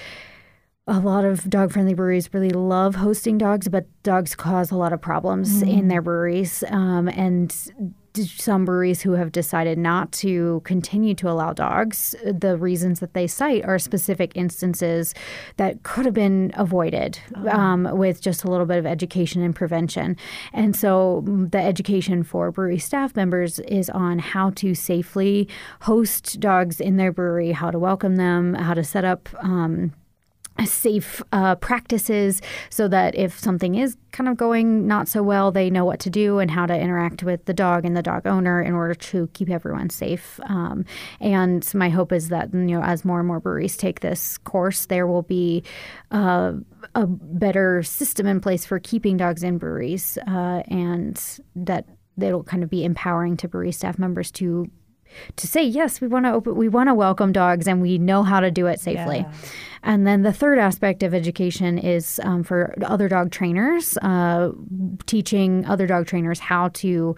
a 0.87 1.01
lot 1.01 1.25
of 1.25 1.49
dog 1.49 1.73
friendly 1.73 1.95
breweries 1.95 2.33
really 2.35 2.51
love 2.51 2.97
hosting 2.97 3.39
dogs, 3.39 3.69
but 3.69 3.87
dogs 4.03 4.35
cause 4.35 4.71
a 4.71 4.77
lot 4.77 4.93
of 4.93 5.01
problems 5.01 5.63
in 5.63 5.89
their 5.89 6.03
breweries. 6.03 6.63
Um, 6.69 7.09
and 7.09 7.51
some 8.17 8.65
breweries 8.65 9.03
who 9.03 9.13
have 9.13 9.33
decided 9.33 9.77
not 9.79 10.13
to 10.13 10.61
continue 10.65 11.15
to 11.15 11.29
allow 11.29 11.53
dogs, 11.53 12.15
the 12.25 12.57
reasons 12.57 13.01
that 13.01 13.15
they 13.15 13.27
cite 13.27 13.65
are 13.65 13.79
specific 13.79 14.33
instances 14.37 15.15
that 15.57 15.83
could 15.83 16.05
have 16.05 16.15
been 16.15 16.53
avoided 16.55 17.19
um, 17.49 17.89
with 17.93 18.21
just 18.21 18.45
a 18.45 18.51
little 18.51 18.67
bit 18.67 18.79
of 18.79 18.87
education 18.87 19.43
and 19.43 19.57
prevention. 19.57 20.17
And 20.53 20.77
so 20.77 21.25
mm, 21.27 21.51
the 21.51 21.59
education 21.59 22.23
for 22.23 22.53
brewery 22.53 22.79
staff 22.79 23.17
members 23.17 23.59
is 23.61 23.91
on 23.91 24.19
how 24.21 24.51
to 24.51 24.75
safely 24.75 25.49
host 25.81 26.39
dogs 26.39 26.81
in 26.81 26.97
their 26.97 27.11
brewery, 27.11 27.53
how 27.53 27.71
to 27.71 27.79
welcome 27.79 28.17
them, 28.17 28.55
how 28.55 28.75
to 28.75 28.85
set 28.85 29.05
up. 29.05 29.29
Um, 29.43 29.93
safe 30.65 31.23
uh, 31.33 31.57
practices 31.57 32.41
so 32.71 32.87
that 32.89 33.15
if 33.17 33.39
something 33.39 33.75
is 33.75 33.97
kind 34.13 34.29
of 34.29 34.37
going 34.37 34.87
not 34.87 35.09
so 35.09 35.23
well, 35.23 35.51
they 35.51 35.69
know 35.69 35.85
what 35.85 35.99
to 36.01 36.11
do 36.11 36.39
and 36.39 36.51
how 36.51 36.65
to 36.67 36.79
interact 36.79 37.23
with 37.23 37.45
the 37.47 37.53
dog 37.53 37.85
and 37.85 37.97
the 37.97 38.03
dog 38.03 38.27
owner 38.27 38.63
in 38.63 38.73
order 38.73 38.95
to 38.95 39.29
keep 39.33 39.51
everyone 39.51 39.91
safe. 39.91 40.39
Um, 40.49 40.85
and 41.21 41.69
my 41.75 41.89
hope 41.89 42.13
is 42.13 42.29
that 42.29 42.55
you 42.55 42.61
know 42.61 42.83
as 42.83 43.05
more 43.05 43.19
and 43.19 43.27
more 43.27 43.41
breweries 43.41 43.77
take 43.77 44.01
this 44.01 44.39
course, 44.39 44.87
there 44.87 45.07
will 45.07 45.23
be 45.23 45.65
uh, 46.13 46.53
a 46.95 47.07
better 47.07 47.83
system 47.83 48.27
in 48.27 48.41
place 48.41 48.65
for 48.65 48.79
keeping 48.79 49.17
dogs 49.17 49.43
in 49.43 49.59
breweries, 49.59 50.17
uh, 50.29 50.63
and 50.69 51.41
that 51.57 51.87
it'll 52.21 52.45
kind 52.45 52.63
of 52.63 52.71
be 52.71 52.85
empowering 52.85 53.37
to 53.37 53.49
brewery 53.49 53.73
staff 53.73 53.99
members 53.99 54.31
to 54.31 54.71
to 55.37 55.47
say 55.47 55.63
yes 55.63 56.01
we 56.01 56.09
want 56.09 56.25
to 56.27 56.33
open 56.33 56.55
we 56.57 56.69
want 56.69 56.89
to 56.89 56.95
welcome 56.95 57.33
dogs 57.33 57.67
and 57.67 57.81
we 57.83 57.99
know 57.99 58.23
how 58.23 58.41
to 58.41 58.51
do 58.51 58.67
it 58.67 58.81
safely 58.81 59.19
Yeah. 59.19 59.33
and 59.83 60.07
then 60.07 60.23
the 60.23 60.33
third 60.33 60.59
aspect 60.59 61.03
of 61.03 61.15
education 61.15 61.79
is 61.79 62.21
um, 62.25 62.43
for 62.43 62.75
other 62.83 63.09
dog 63.09 63.31
trainers 63.31 63.97
uh, 63.99 64.51
teaching 65.07 65.65
other 65.67 65.87
dog 65.87 66.07
trainers 66.07 66.39
how 66.41 66.69
to 66.69 67.17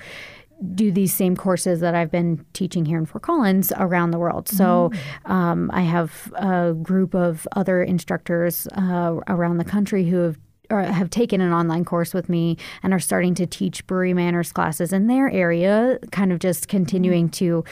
do 0.74 0.90
these 0.90 1.12
same 1.12 1.36
courses 1.36 1.80
that 1.80 1.94
I've 1.94 2.10
been 2.10 2.42
teaching 2.54 2.86
here 2.86 2.96
in 2.96 3.04
Fort 3.04 3.22
Collins 3.22 3.74
around 3.76 4.12
the 4.12 4.18
world. 4.18 4.48
So 4.48 4.90
um, 5.26 5.70
I 5.74 5.82
have 5.82 6.32
a 6.34 6.72
group 6.72 7.14
of 7.14 7.46
other 7.54 7.82
instructors 7.82 8.66
uh, 8.68 9.16
around 9.28 9.58
the 9.58 9.66
country 9.66 10.06
who 10.08 10.16
have 10.16 10.38
or 10.70 10.82
have 10.82 11.10
taken 11.10 11.40
an 11.40 11.52
online 11.52 11.84
course 11.84 12.14
with 12.14 12.28
me 12.28 12.56
and 12.82 12.92
are 12.92 12.98
starting 12.98 13.34
to 13.34 13.46
teach 13.46 13.86
brewery 13.86 14.14
manners 14.14 14.52
classes 14.52 14.92
in 14.92 15.06
their 15.06 15.30
area, 15.30 15.98
kind 16.12 16.32
of 16.32 16.38
just 16.38 16.68
continuing 16.68 17.28
to 17.30 17.64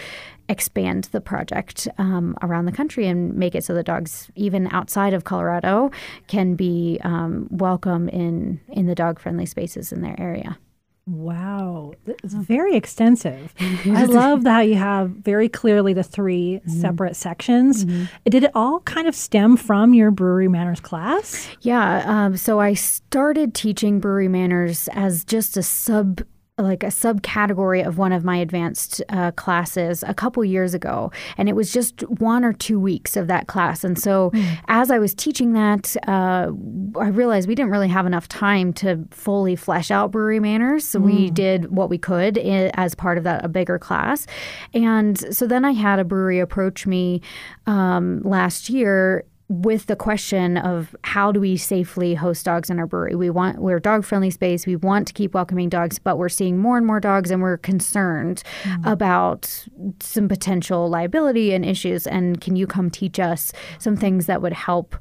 expand 0.48 1.04
the 1.12 1.20
project 1.20 1.88
um, 1.98 2.36
around 2.42 2.66
the 2.66 2.72
country 2.72 3.06
and 3.06 3.34
make 3.34 3.54
it 3.54 3.64
so 3.64 3.74
that 3.74 3.86
dogs, 3.86 4.30
even 4.34 4.68
outside 4.72 5.14
of 5.14 5.24
Colorado, 5.24 5.90
can 6.26 6.54
be 6.54 7.00
um, 7.02 7.48
welcome 7.50 8.08
in 8.08 8.60
in 8.68 8.86
the 8.86 8.94
dog 8.94 9.18
friendly 9.18 9.46
spaces 9.46 9.92
in 9.92 10.02
their 10.02 10.18
area. 10.20 10.58
Wow, 11.06 11.92
it's 12.06 12.32
very 12.32 12.76
extensive. 12.76 13.54
Mm-hmm. 13.58 13.94
I 13.94 14.04
love 14.04 14.44
how 14.44 14.60
you 14.60 14.76
have 14.76 15.10
very 15.10 15.50
clearly 15.50 15.92
the 15.92 16.02
3 16.02 16.60
mm-hmm. 16.64 16.80
separate 16.80 17.14
sections. 17.14 17.84
Mm-hmm. 17.84 18.04
Did 18.24 18.44
it 18.44 18.50
all 18.54 18.80
kind 18.80 19.06
of 19.06 19.14
stem 19.14 19.58
from 19.58 19.92
your 19.92 20.10
brewery 20.10 20.48
manners 20.48 20.80
class? 20.80 21.46
Yeah. 21.60 22.04
Um, 22.06 22.38
so 22.38 22.58
I 22.58 22.72
started 22.72 23.54
teaching 23.54 24.00
brewery 24.00 24.28
manners 24.28 24.88
as 24.92 25.24
just 25.24 25.58
a 25.58 25.62
sub 25.62 26.22
like 26.58 26.84
a 26.84 26.88
subcategory 26.88 27.84
of 27.84 27.98
one 27.98 28.12
of 28.12 28.22
my 28.24 28.36
advanced 28.36 29.02
uh, 29.08 29.32
classes 29.32 30.04
a 30.06 30.14
couple 30.14 30.44
years 30.44 30.72
ago 30.72 31.10
and 31.36 31.48
it 31.48 31.56
was 31.56 31.72
just 31.72 32.02
one 32.20 32.44
or 32.44 32.52
two 32.52 32.78
weeks 32.78 33.16
of 33.16 33.26
that 33.26 33.48
class. 33.48 33.82
And 33.82 33.98
so 33.98 34.30
as 34.68 34.88
i 34.92 34.98
was 35.00 35.14
teaching 35.14 35.52
that 35.54 35.96
uh, 36.06 36.52
i 37.00 37.08
realized 37.08 37.48
we 37.48 37.56
didn't 37.56 37.72
really 37.72 37.88
have 37.88 38.06
enough 38.06 38.28
time 38.28 38.72
to 38.74 39.04
fully 39.10 39.56
flesh 39.56 39.90
out 39.90 40.12
brewery 40.12 40.38
manners. 40.38 40.86
So 40.86 41.00
we 41.00 41.28
did 41.30 41.72
what 41.74 41.90
we 41.90 41.98
could 41.98 42.38
i- 42.38 42.70
as 42.74 42.94
part 42.94 43.18
of 43.18 43.24
that 43.24 43.44
a 43.44 43.48
bigger 43.48 43.78
class. 43.78 44.24
And 44.72 45.18
so 45.34 45.48
then 45.48 45.64
i 45.64 45.72
had 45.72 45.98
a 45.98 46.04
brewery 46.04 46.38
approach 46.38 46.86
me 46.86 47.20
um, 47.66 48.20
last 48.22 48.70
year 48.70 49.24
with 49.48 49.86
the 49.86 49.96
question 49.96 50.56
of 50.56 50.96
how 51.04 51.30
do 51.30 51.38
we 51.38 51.56
safely 51.56 52.14
host 52.14 52.44
dogs 52.46 52.70
in 52.70 52.78
our 52.78 52.86
brewery? 52.86 53.14
We 53.14 53.28
want 53.30 53.58
we're 53.58 53.76
a 53.76 53.82
dog 53.82 54.04
friendly 54.04 54.30
space. 54.30 54.66
We 54.66 54.76
want 54.76 55.06
to 55.08 55.12
keep 55.12 55.34
welcoming 55.34 55.68
dogs, 55.68 55.98
but 55.98 56.16
we're 56.16 56.30
seeing 56.30 56.58
more 56.58 56.78
and 56.78 56.86
more 56.86 57.00
dogs, 57.00 57.30
and 57.30 57.42
we're 57.42 57.58
concerned 57.58 58.42
mm. 58.62 58.90
about 58.90 59.66
some 60.00 60.28
potential 60.28 60.88
liability 60.88 61.52
and 61.52 61.64
issues. 61.64 62.06
And 62.06 62.40
can 62.40 62.56
you 62.56 62.66
come 62.66 62.90
teach 62.90 63.18
us 63.18 63.52
some 63.78 63.96
things 63.96 64.26
that 64.26 64.40
would 64.40 64.54
help? 64.54 64.96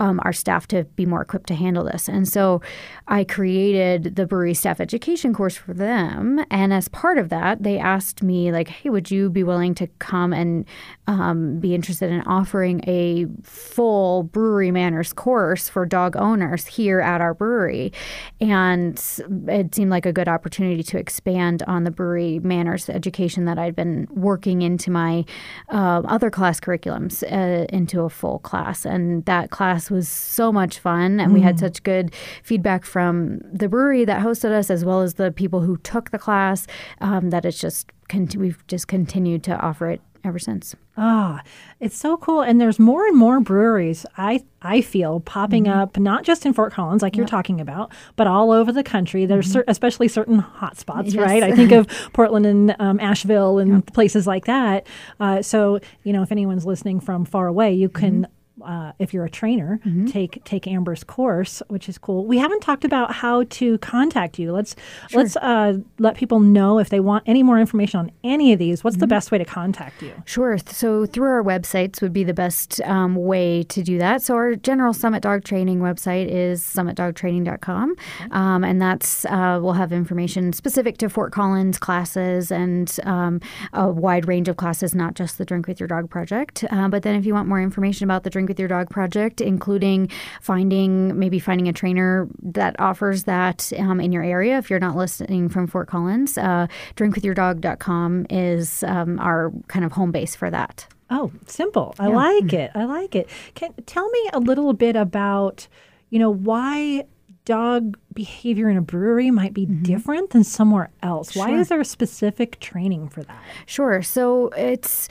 Um, 0.00 0.20
our 0.22 0.32
staff 0.32 0.68
to 0.68 0.84
be 0.84 1.06
more 1.06 1.22
equipped 1.22 1.48
to 1.48 1.54
handle 1.54 1.82
this. 1.82 2.08
And 2.08 2.28
so 2.28 2.62
I 3.08 3.24
created 3.24 4.14
the 4.14 4.26
brewery 4.26 4.54
staff 4.54 4.80
education 4.80 5.34
course 5.34 5.56
for 5.56 5.74
them. 5.74 6.44
And 6.50 6.72
as 6.72 6.86
part 6.88 7.18
of 7.18 7.30
that, 7.30 7.64
they 7.64 7.78
asked 7.78 8.22
me, 8.22 8.52
like, 8.52 8.68
hey, 8.68 8.90
would 8.90 9.10
you 9.10 9.28
be 9.28 9.42
willing 9.42 9.74
to 9.74 9.88
come 9.98 10.32
and 10.32 10.64
um, 11.08 11.58
be 11.58 11.74
interested 11.74 12.12
in 12.12 12.20
offering 12.22 12.80
a 12.86 13.26
full 13.42 14.22
brewery 14.22 14.70
manners 14.70 15.12
course 15.12 15.68
for 15.68 15.84
dog 15.84 16.16
owners 16.16 16.66
here 16.66 17.00
at 17.00 17.20
our 17.20 17.34
brewery? 17.34 17.92
And 18.40 19.02
it 19.48 19.74
seemed 19.74 19.90
like 19.90 20.06
a 20.06 20.12
good 20.12 20.28
opportunity 20.28 20.84
to 20.84 20.98
expand 20.98 21.64
on 21.66 21.82
the 21.84 21.90
brewery 21.90 22.38
manners 22.38 22.88
education 22.88 23.46
that 23.46 23.58
I'd 23.58 23.74
been 23.74 24.06
working 24.10 24.62
into 24.62 24.90
my 24.90 25.24
uh, 25.70 26.02
other 26.04 26.30
class 26.30 26.60
curriculums 26.60 27.24
uh, 27.24 27.66
into 27.70 28.02
a 28.02 28.08
full 28.08 28.38
class. 28.38 28.84
And 28.84 29.24
that 29.24 29.50
class 29.50 29.87
was 29.90 30.08
so 30.08 30.52
much 30.52 30.78
fun. 30.78 31.20
And 31.20 31.32
we 31.32 31.40
had 31.40 31.58
such 31.58 31.82
good 31.82 32.14
feedback 32.42 32.84
from 32.84 33.40
the 33.52 33.68
brewery 33.68 34.04
that 34.04 34.22
hosted 34.22 34.50
us, 34.52 34.70
as 34.70 34.84
well 34.84 35.00
as 35.02 35.14
the 35.14 35.30
people 35.32 35.60
who 35.60 35.76
took 35.78 36.10
the 36.10 36.18
class, 36.18 36.66
um, 37.00 37.30
that 37.30 37.44
it's 37.44 37.58
just, 37.60 37.90
con- 38.08 38.28
we've 38.36 38.66
just 38.66 38.88
continued 38.88 39.42
to 39.44 39.56
offer 39.58 39.88
it 39.90 40.00
ever 40.24 40.38
since. 40.38 40.74
Ah, 40.96 41.40
it's 41.78 41.96
so 41.96 42.16
cool. 42.16 42.40
And 42.42 42.60
there's 42.60 42.80
more 42.80 43.06
and 43.06 43.16
more 43.16 43.38
breweries, 43.40 44.04
I 44.16 44.42
I 44.60 44.80
feel, 44.80 45.20
popping 45.20 45.68
up, 45.68 45.96
not 45.96 46.24
just 46.24 46.44
in 46.44 46.52
Fort 46.52 46.72
Collins, 46.72 47.00
like 47.02 47.16
you're 47.16 47.24
talking 47.24 47.60
about, 47.60 47.92
but 48.16 48.26
all 48.26 48.50
over 48.50 48.72
the 48.72 48.82
country. 48.82 49.24
There's 49.24 49.48
cer- 49.52 49.64
especially 49.68 50.08
certain 50.08 50.40
hot 50.40 50.76
spots, 50.76 51.14
Yes. 51.14 51.24
right? 51.24 51.44
I 51.44 51.52
think 51.54 51.70
of 51.70 51.86
Portland 52.12 52.44
and 52.46 52.74
um, 52.80 52.98
Asheville 52.98 53.58
and 53.60 53.86
places 53.86 54.26
like 54.26 54.46
that. 54.46 54.88
Uh, 55.20 55.40
so, 55.40 55.78
you 56.02 56.12
know, 56.12 56.22
if 56.22 56.32
anyone's 56.32 56.66
listening 56.66 56.98
from 56.98 57.24
far 57.24 57.46
away, 57.46 57.72
you 57.72 57.88
can. 57.88 58.26
Uh, 58.64 58.92
if 58.98 59.14
you're 59.14 59.24
a 59.24 59.30
trainer, 59.30 59.80
take 60.06 60.42
take 60.44 60.66
Amber's 60.66 61.04
course, 61.04 61.62
which 61.68 61.88
is 61.88 61.98
cool. 61.98 62.26
We 62.26 62.38
haven't 62.38 62.60
talked 62.60 62.84
about 62.84 63.12
how 63.12 63.44
to 63.44 63.78
contact 63.78 64.38
you. 64.38 64.52
Let's 64.52 64.74
let's 65.12 65.36
uh, 65.36 65.78
let 65.98 66.16
people 66.16 66.40
know 66.40 66.78
if 66.78 66.88
they 66.88 67.00
want 67.00 67.24
any 67.26 67.42
more 67.42 67.58
information 67.58 68.00
on 68.00 68.10
any 68.24 68.52
of 68.52 68.58
these. 68.58 68.82
What's 68.82 68.96
the 68.96 69.06
best 69.06 69.30
way 69.30 69.38
to 69.38 69.44
contact 69.44 70.02
you? 70.02 70.12
Sure. 70.24 70.58
So 70.58 71.06
through 71.06 71.28
our 71.28 71.42
websites 71.42 72.02
would 72.02 72.12
be 72.12 72.24
the 72.24 72.34
best 72.34 72.80
um, 72.82 73.14
way 73.14 73.62
to 73.64 73.82
do 73.82 73.98
that. 73.98 74.22
So 74.22 74.34
our 74.34 74.54
general 74.56 74.92
Summit 74.92 75.22
Dog 75.22 75.44
Training 75.44 75.80
website 75.80 76.28
is 76.28 76.62
summitdogtraining.com, 76.62 77.94
um, 78.30 78.64
and 78.64 78.82
that's 78.82 79.24
uh, 79.26 79.58
we'll 79.62 79.74
have 79.74 79.92
information 79.92 80.52
specific 80.52 80.98
to 80.98 81.08
Fort 81.08 81.32
Collins 81.32 81.78
classes 81.78 82.50
and 82.50 82.98
um, 83.04 83.40
a 83.72 83.88
wide 83.88 84.26
range 84.26 84.48
of 84.48 84.56
classes, 84.56 84.94
not 84.94 85.14
just 85.14 85.38
the 85.38 85.44
Drink 85.44 85.66
with 85.66 85.80
Your 85.80 85.86
Dog 85.86 86.10
project. 86.10 86.64
Uh, 86.70 86.88
but 86.88 87.02
then 87.02 87.14
if 87.14 87.24
you 87.24 87.34
want 87.34 87.48
more 87.48 87.60
information 87.60 88.04
about 88.04 88.24
the 88.24 88.30
Drink 88.30 88.47
with 88.48 88.58
Your 88.58 88.68
Dog 88.68 88.90
project, 88.90 89.40
including 89.40 90.10
finding 90.40 91.18
maybe 91.18 91.38
finding 91.38 91.68
a 91.68 91.72
trainer 91.72 92.28
that 92.42 92.78
offers 92.78 93.24
that 93.24 93.72
um, 93.78 94.00
in 94.00 94.12
your 94.12 94.22
area, 94.22 94.58
if 94.58 94.70
you're 94.70 94.78
not 94.78 94.96
listening 94.96 95.48
from 95.48 95.66
Fort 95.66 95.88
Collins, 95.88 96.38
uh, 96.38 96.66
drinkwithyourdog.com 96.96 98.26
is 98.30 98.82
um, 98.84 99.18
our 99.20 99.52
kind 99.68 99.84
of 99.84 99.92
home 99.92 100.10
base 100.10 100.34
for 100.34 100.50
that. 100.50 100.86
Oh, 101.10 101.32
simple. 101.46 101.94
I 101.98 102.08
like 102.08 102.52
it. 102.52 102.70
I 102.74 102.84
like 102.84 103.14
it. 103.14 103.30
Can 103.54 103.72
tell 103.86 104.08
me 104.10 104.30
a 104.32 104.40
little 104.40 104.74
bit 104.74 104.94
about, 104.94 105.66
you 106.10 106.18
know, 106.18 106.30
why 106.30 107.04
dog 107.48 107.96
behavior 108.12 108.68
in 108.68 108.76
a 108.76 108.82
brewery 108.82 109.30
might 109.30 109.54
be 109.54 109.64
different 109.64 110.30
than 110.30 110.44
somewhere 110.44 110.90
else. 111.02 111.34
Why 111.34 111.58
is 111.58 111.68
there 111.68 111.80
a 111.80 111.84
specific 111.84 112.60
training 112.60 113.08
for 113.08 113.22
that? 113.22 113.42
Sure. 113.64 114.02
So 114.02 114.48
it's 114.48 115.08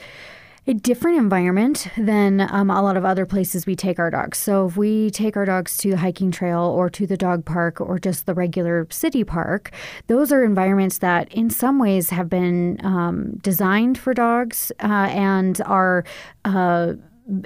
a 0.68 0.74
different 0.74 1.16
environment 1.16 1.88
than 1.96 2.42
um, 2.52 2.70
a 2.70 2.82
lot 2.82 2.98
of 2.98 3.04
other 3.04 3.24
places 3.24 3.64
we 3.64 3.74
take 3.74 3.98
our 3.98 4.10
dogs. 4.10 4.36
So 4.36 4.66
if 4.66 4.76
we 4.76 5.10
take 5.10 5.34
our 5.34 5.46
dogs 5.46 5.78
to 5.78 5.90
the 5.90 5.96
hiking 5.96 6.30
trail 6.30 6.60
or 6.60 6.90
to 6.90 7.06
the 7.06 7.16
dog 7.16 7.46
park 7.46 7.80
or 7.80 7.98
just 7.98 8.26
the 8.26 8.34
regular 8.34 8.86
city 8.90 9.24
park, 9.24 9.70
those 10.08 10.30
are 10.30 10.44
environments 10.44 10.98
that 10.98 11.32
in 11.32 11.48
some 11.48 11.78
ways 11.78 12.10
have 12.10 12.28
been 12.28 12.78
um, 12.84 13.38
designed 13.38 13.96
for 13.96 14.12
dogs 14.12 14.70
uh, 14.82 15.08
and 15.10 15.62
are. 15.62 16.04
Uh, 16.44 16.94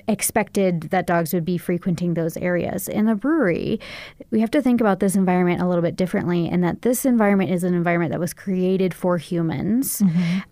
expected 0.06 0.82
that 0.90 1.06
dogs 1.06 1.32
would 1.34 1.44
be 1.44 1.58
frequenting 1.58 2.14
those 2.14 2.36
areas. 2.36 2.88
In 2.88 3.06
the 3.06 3.14
brewery, 3.14 3.80
we 4.30 4.40
have 4.40 4.50
to 4.52 4.62
think 4.62 4.80
about 4.80 5.00
this 5.00 5.16
environment 5.16 5.60
a 5.60 5.66
little 5.66 5.82
bit 5.82 5.96
differently, 5.96 6.48
and 6.48 6.62
that 6.62 6.82
this 6.82 7.04
environment 7.04 7.50
is 7.50 7.64
an 7.64 7.74
environment 7.74 8.12
that 8.12 8.20
was 8.20 8.32
created 8.32 8.94
for 8.94 9.18
humans 9.18 10.02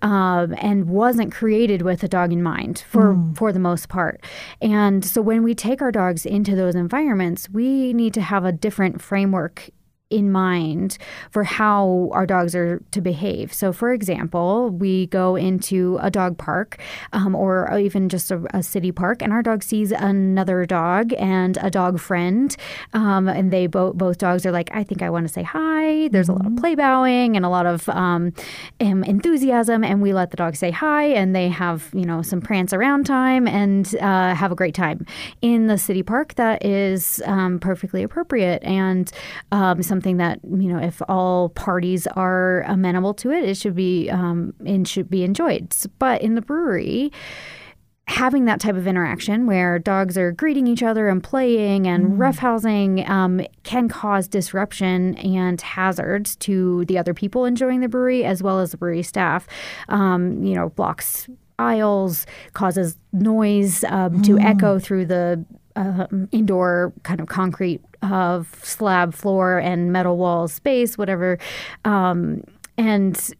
um, 0.02 0.54
and 0.58 0.86
wasn't 0.88 1.32
created 1.32 1.82
with 1.82 2.02
a 2.02 2.08
dog 2.08 2.32
in 2.32 2.42
mind 2.42 2.84
for 2.88 3.16
for 3.34 3.52
the 3.52 3.60
most 3.60 3.88
part. 3.88 4.20
And 4.60 5.04
so 5.04 5.22
when 5.22 5.42
we 5.42 5.54
take 5.54 5.80
our 5.80 5.92
dogs 5.92 6.26
into 6.26 6.56
those 6.56 6.74
environments, 6.74 7.48
we 7.48 7.92
need 7.92 8.14
to 8.14 8.20
have 8.20 8.44
a 8.44 8.52
different 8.52 9.00
framework 9.00 9.70
in 10.10 10.32
mind 10.32 10.98
for 11.30 11.44
how 11.44 12.10
our 12.12 12.26
dogs 12.26 12.54
are 12.54 12.82
to 12.90 13.00
behave. 13.00 13.52
So, 13.52 13.72
for 13.72 13.92
example, 13.92 14.70
we 14.70 15.06
go 15.06 15.36
into 15.36 15.98
a 16.02 16.10
dog 16.10 16.36
park 16.36 16.78
um, 17.12 17.34
or 17.34 17.78
even 17.78 18.08
just 18.08 18.30
a, 18.30 18.44
a 18.52 18.62
city 18.62 18.90
park, 18.90 19.22
and 19.22 19.32
our 19.32 19.42
dog 19.42 19.62
sees 19.62 19.92
another 19.92 20.66
dog 20.66 21.12
and 21.14 21.56
a 21.62 21.70
dog 21.70 22.00
friend, 22.00 22.56
um, 22.92 23.28
and 23.28 23.52
they 23.52 23.68
both 23.68 23.94
both 23.94 24.18
dogs 24.18 24.44
are 24.44 24.52
like, 24.52 24.68
"I 24.74 24.82
think 24.82 25.00
I 25.02 25.10
want 25.10 25.26
to 25.28 25.32
say 25.32 25.44
hi." 25.44 26.08
There's 26.08 26.28
a 26.28 26.32
lot 26.32 26.46
of 26.46 26.56
play 26.56 26.74
bowing 26.74 27.36
and 27.36 27.46
a 27.46 27.48
lot 27.48 27.66
of 27.66 27.88
um, 27.90 28.32
enthusiasm, 28.80 29.84
and 29.84 30.02
we 30.02 30.12
let 30.12 30.30
the 30.30 30.36
dog 30.36 30.56
say 30.56 30.72
hi, 30.72 31.04
and 31.04 31.34
they 31.34 31.48
have 31.48 31.88
you 31.92 32.04
know 32.04 32.22
some 32.22 32.40
prance 32.40 32.72
around 32.72 33.06
time 33.06 33.46
and 33.46 33.94
uh, 33.96 34.34
have 34.34 34.50
a 34.50 34.56
great 34.56 34.74
time 34.74 35.06
in 35.40 35.68
the 35.68 35.78
city 35.78 36.02
park. 36.02 36.34
That 36.34 36.64
is 36.64 37.22
um, 37.26 37.60
perfectly 37.60 38.02
appropriate 38.02 38.62
and 38.64 39.10
um, 39.52 39.82
something 40.00 40.16
that 40.16 40.40
you 40.44 40.72
know 40.72 40.78
if 40.78 41.02
all 41.08 41.50
parties 41.50 42.06
are 42.08 42.62
amenable 42.62 43.12
to 43.14 43.30
it, 43.30 43.44
it 43.44 43.56
should 43.56 43.74
be 43.74 44.08
um, 44.08 44.54
and 44.64 44.88
should 44.88 45.10
be 45.10 45.24
enjoyed. 45.24 45.74
But 45.98 46.22
in 46.22 46.34
the 46.34 46.42
brewery. 46.42 47.12
Having 48.06 48.46
that 48.46 48.58
type 48.58 48.74
of 48.74 48.88
interaction 48.88 49.46
where 49.46 49.78
dogs 49.78 50.18
are 50.18 50.32
greeting 50.32 50.66
each 50.66 50.82
other 50.82 51.08
and 51.08 51.22
playing 51.22 51.86
and 51.86 52.18
roughhousing 52.18 53.08
um, 53.08 53.40
can 53.62 53.88
cause 53.88 54.26
disruption 54.26 55.14
and 55.18 55.60
hazards 55.60 56.34
to 56.36 56.84
the 56.86 56.98
other 56.98 57.14
people 57.14 57.44
enjoying 57.44 57.78
the 57.78 57.88
brewery 57.88 58.24
as 58.24 58.42
well 58.42 58.58
as 58.58 58.72
the 58.72 58.76
brewery 58.78 59.04
staff. 59.04 59.46
Um, 59.88 60.42
you 60.42 60.56
know, 60.56 60.70
blocks 60.70 61.28
aisles, 61.60 62.26
causes 62.52 62.96
noise 63.12 63.84
um, 63.84 64.22
to 64.22 64.40
echo 64.40 64.80
through 64.80 65.04
the 65.04 65.44
um, 65.80 66.28
indoor 66.30 66.92
kind 67.04 67.20
of 67.20 67.28
concrete 67.28 67.80
uh, 68.02 68.42
slab 68.62 69.14
floor 69.14 69.58
and 69.58 69.92
metal 69.92 70.16
wall 70.18 70.46
space, 70.46 70.98
whatever, 70.98 71.38
um, 71.84 72.42
and 72.76 73.32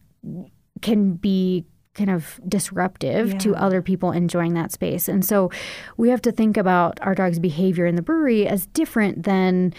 can 0.81 1.13
be 1.13 1.65
kind 1.93 2.09
of 2.09 2.39
disruptive 2.47 3.37
to 3.37 3.53
other 3.55 3.81
people 3.81 4.11
enjoying 4.11 4.53
that 4.53 4.71
space. 4.71 5.07
And 5.07 5.25
so 5.25 5.51
we 5.97 6.09
have 6.09 6.21
to 6.21 6.31
think 6.31 6.57
about 6.57 6.99
our 7.01 7.13
dog's 7.13 7.37
behavior 7.37 7.85
in 7.85 7.95
the 7.95 8.01
brewery 8.01 8.47
as 8.47 8.65
different 8.67 9.23
than 9.23 9.73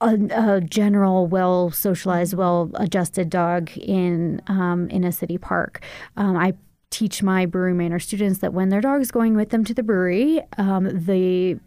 a, 0.00 0.16
a 0.30 0.60
general, 0.62 1.26
well 1.26 1.70
socialized, 1.70 2.34
well 2.34 2.70
adjusted 2.74 3.28
dog 3.30 3.70
in 3.76 4.40
um, 4.46 4.88
in 4.88 5.04
a 5.04 5.12
city 5.12 5.38
park. 5.38 5.84
Um, 6.16 6.36
I 6.36 6.54
teach 6.90 7.22
my 7.22 7.46
brewery 7.46 7.74
manor 7.74 7.98
students 7.98 8.40
that 8.40 8.52
when 8.52 8.68
their 8.68 8.80
dog 8.80 9.00
is 9.00 9.10
going 9.10 9.36
with 9.36 9.50
them 9.50 9.64
to 9.64 9.74
the 9.74 9.82
brewery, 9.82 10.42
um, 10.58 10.84
the 10.84 11.58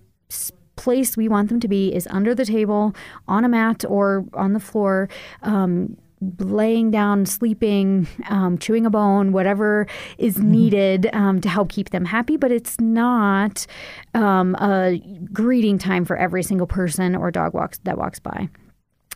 place 0.75 1.15
we 1.15 1.27
want 1.27 1.49
them 1.49 1.59
to 1.59 1.67
be 1.67 1.93
is 1.93 2.07
under 2.09 2.35
the 2.35 2.45
table, 2.45 2.93
on 3.27 3.45
a 3.45 3.49
mat, 3.49 3.85
or 3.87 4.25
on 4.33 4.53
the 4.53 4.59
floor. 4.59 5.09
Um, 5.41 5.97
laying 6.39 6.89
down, 6.89 7.25
sleeping, 7.25 8.07
um, 8.29 8.57
chewing 8.57 8.85
a 8.85 8.89
bone, 8.89 9.33
whatever 9.33 9.87
is 10.17 10.37
needed 10.37 11.09
um, 11.13 11.41
to 11.41 11.49
help 11.49 11.69
keep 11.69 11.89
them 11.89 12.05
happy. 12.05 12.37
But 12.37 12.51
it's 12.51 12.79
not 12.79 13.65
um, 14.13 14.55
a 14.55 15.01
greeting 15.33 15.77
time 15.77 16.05
for 16.05 16.15
every 16.15 16.43
single 16.43 16.67
person 16.67 17.15
or 17.15 17.29
dog 17.29 17.53
walks 17.53 17.79
that 17.83 17.97
walks 17.97 18.19
by. 18.19 18.47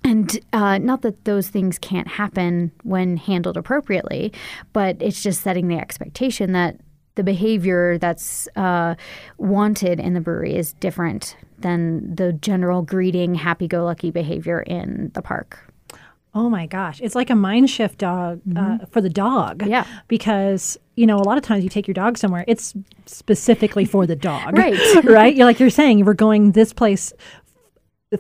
And 0.07 0.39
uh, 0.53 0.77
not 0.77 1.01
that 1.01 1.25
those 1.25 1.49
things 1.49 1.77
can't 1.77 2.07
happen 2.07 2.71
when 2.83 3.17
handled 3.17 3.57
appropriately, 3.57 4.31
but 4.71 4.95
it's 5.01 5.21
just 5.21 5.41
setting 5.41 5.67
the 5.67 5.75
expectation 5.75 6.53
that 6.53 6.79
the 7.15 7.23
behavior 7.23 7.97
that's 7.97 8.47
uh, 8.55 8.95
wanted 9.37 9.99
in 9.99 10.13
the 10.13 10.21
brewery 10.21 10.55
is 10.55 10.71
different 10.73 11.35
than 11.59 12.15
the 12.15 12.31
general 12.31 12.83
greeting, 12.83 13.35
happy 13.35 13.67
go 13.67 13.83
lucky 13.83 14.09
behavior 14.09 14.61
in 14.61 15.11
the 15.13 15.21
park. 15.21 15.59
Oh 16.33 16.49
my 16.49 16.67
gosh, 16.67 17.01
it's 17.01 17.15
like 17.15 17.29
a 17.29 17.35
mind 17.35 17.69
shift 17.69 17.97
dog 17.97 18.39
uh, 18.55 18.85
for 18.91 19.01
the 19.01 19.09
dog. 19.09 19.59
Mm-hmm. 19.59 19.71
Yeah. 19.71 19.85
because 20.07 20.77
you 20.95 21.05
know 21.05 21.17
a 21.17 21.25
lot 21.25 21.37
of 21.37 21.43
times 21.43 21.63
you 21.63 21.69
take 21.69 21.87
your 21.87 21.95
dog 21.95 22.17
somewhere, 22.17 22.45
it's 22.47 22.73
specifically 23.07 23.83
for 23.83 24.05
the 24.05 24.15
dog. 24.15 24.57
Right. 24.57 24.77
right. 25.03 25.35
You're 25.35 25.45
like 25.45 25.59
you're 25.59 25.69
saying 25.69 26.05
we're 26.05 26.13
going 26.13 26.51
this 26.51 26.71
place 26.71 27.11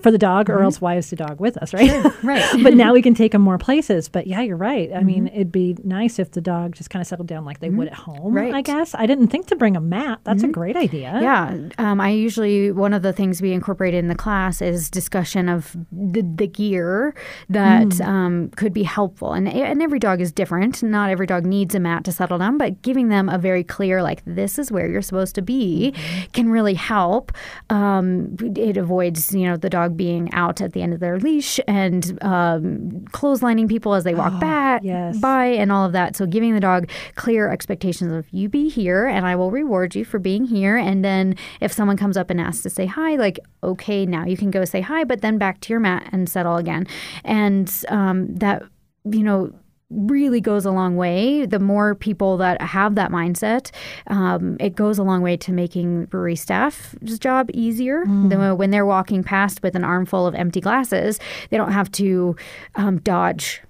for 0.01 0.11
the 0.11 0.17
dog, 0.17 0.49
or 0.49 0.61
else 0.61 0.81
why 0.81 0.95
is 0.95 1.09
the 1.09 1.15
dog 1.15 1.39
with 1.39 1.55
us, 1.57 1.73
right? 1.73 1.89
Mm-hmm. 1.89 2.27
Right. 2.27 2.41
Mm-hmm. 2.41 2.63
but 2.63 2.73
now 2.73 2.91
we 2.91 3.01
can 3.01 3.13
take 3.15 3.31
them 3.31 3.41
more 3.41 3.57
places. 3.57 4.09
But 4.09 4.27
yeah, 4.27 4.41
you're 4.41 4.57
right. 4.57 4.91
I 4.93 5.01
mean, 5.01 5.27
it'd 5.27 5.51
be 5.51 5.77
nice 5.83 6.19
if 6.19 6.31
the 6.31 6.41
dog 6.41 6.75
just 6.75 6.89
kind 6.89 7.01
of 7.01 7.07
settled 7.07 7.27
down 7.27 7.45
like 7.45 7.61
they 7.61 7.69
would 7.69 7.87
at 7.87 7.93
home. 7.93 8.33
Right. 8.33 8.53
I 8.53 8.61
guess 8.61 8.93
I 8.95 9.05
didn't 9.05 9.29
think 9.29 9.47
to 9.47 9.55
bring 9.55 9.77
a 9.77 9.81
mat. 9.81 10.19
That's 10.25 10.43
a 10.43 10.49
great 10.49 10.75
idea. 10.75 11.17
Yeah, 11.21 11.57
um, 11.77 12.01
I 12.01 12.09
usually 12.09 12.71
one 12.71 12.93
of 12.93 13.01
the 13.01 13.13
things 13.13 13.41
we 13.41 13.53
incorporate 13.53 13.93
in 13.93 14.09
the 14.09 14.15
class 14.15 14.61
is 14.61 14.89
discussion 14.89 15.47
of 15.47 15.75
the, 15.91 16.21
the 16.21 16.47
gear 16.47 17.15
that 17.49 18.01
um, 18.01 18.49
could 18.57 18.73
be 18.73 18.83
helpful, 18.83 19.31
and 19.31 19.47
and 19.47 19.81
every 19.81 19.99
dog 19.99 20.19
is 20.19 20.33
different. 20.33 20.83
Not 20.83 21.09
every 21.09 21.27
dog 21.27 21.45
needs 21.45 21.75
a 21.75 21.79
mat 21.79 22.03
to 22.05 22.11
settle 22.11 22.37
down, 22.37 22.57
but 22.57 22.81
giving 22.81 23.07
them 23.07 23.29
a 23.29 23.37
very 23.37 23.63
clear 23.63 24.03
like 24.03 24.21
this 24.25 24.59
is 24.59 24.69
where 24.69 24.89
you're 24.89 25.01
supposed 25.01 25.35
to 25.35 25.41
be 25.41 25.93
can 26.33 26.49
really 26.49 26.73
help. 26.73 27.31
Um, 27.69 28.35
it 28.55 28.75
avoids 28.75 29.33
you 29.33 29.45
know 29.45 29.55
the 29.55 29.69
dog 29.77 29.95
being 29.95 30.31
out 30.33 30.61
at 30.61 30.73
the 30.73 30.81
end 30.81 30.93
of 30.93 30.99
their 30.99 31.19
leash 31.19 31.59
and 31.67 32.17
um, 32.21 33.05
clotheslining 33.11 33.67
people 33.69 33.93
as 33.93 34.03
they 34.03 34.15
walk 34.15 34.39
back 34.39 34.81
yes. 34.83 35.17
by 35.19 35.45
and 35.45 35.71
all 35.71 35.85
of 35.85 35.91
that. 35.91 36.15
So 36.15 36.25
giving 36.25 36.53
the 36.53 36.59
dog 36.59 36.89
clear 37.15 37.49
expectations 37.49 38.11
of 38.11 38.25
you 38.31 38.49
be 38.49 38.69
here 38.69 39.05
and 39.05 39.25
I 39.25 39.35
will 39.35 39.51
reward 39.51 39.95
you 39.95 40.03
for 40.03 40.19
being 40.19 40.45
here. 40.45 40.77
And 40.77 41.05
then 41.05 41.35
if 41.61 41.71
someone 41.71 41.97
comes 41.97 42.17
up 42.17 42.29
and 42.29 42.41
asks 42.41 42.63
to 42.63 42.69
say 42.69 42.85
hi, 42.85 43.15
like, 43.15 43.39
okay, 43.63 44.05
now 44.05 44.25
you 44.25 44.37
can 44.37 44.51
go 44.51 44.65
say 44.65 44.81
hi, 44.81 45.03
but 45.03 45.21
then 45.21 45.37
back 45.37 45.61
to 45.61 45.73
your 45.73 45.79
mat 45.79 46.09
and 46.11 46.27
settle 46.27 46.57
again. 46.57 46.87
And 47.23 47.71
um, 47.89 48.35
that, 48.35 48.63
you 49.05 49.23
know, 49.23 49.53
really 49.89 50.41
goes 50.41 50.65
a 50.65 50.71
long 50.71 50.97
way. 50.97 51.45
The 51.45 51.59
more 51.59 51.95
people 51.95 52.37
that 52.37 52.61
have 52.61 52.95
that 52.95 53.09
mindset, 53.11 53.71
um, 54.07 54.57
it 54.59 54.75
goes 54.75 54.97
a 54.97 55.03
long 55.03 55.21
way 55.21 55.37
to 55.37 55.51
making 55.53 56.05
brewery 56.05 56.35
staff's 56.35 56.95
job 57.19 57.49
easier. 57.53 58.03
The- 58.05 58.55
when 58.55 58.71
they're 58.71 58.85
walking 58.85 59.23
past 59.23 59.63
with 59.63 59.75
an 59.75 59.83
armful 59.83 60.27
of 60.27 60.35
empty 60.35 60.59
glasses, 60.61 61.19
they 61.49 61.57
don't 61.57 61.71
have 61.71 61.89
to 61.93 62.35
um, 62.75 62.99
dodge 62.99 63.61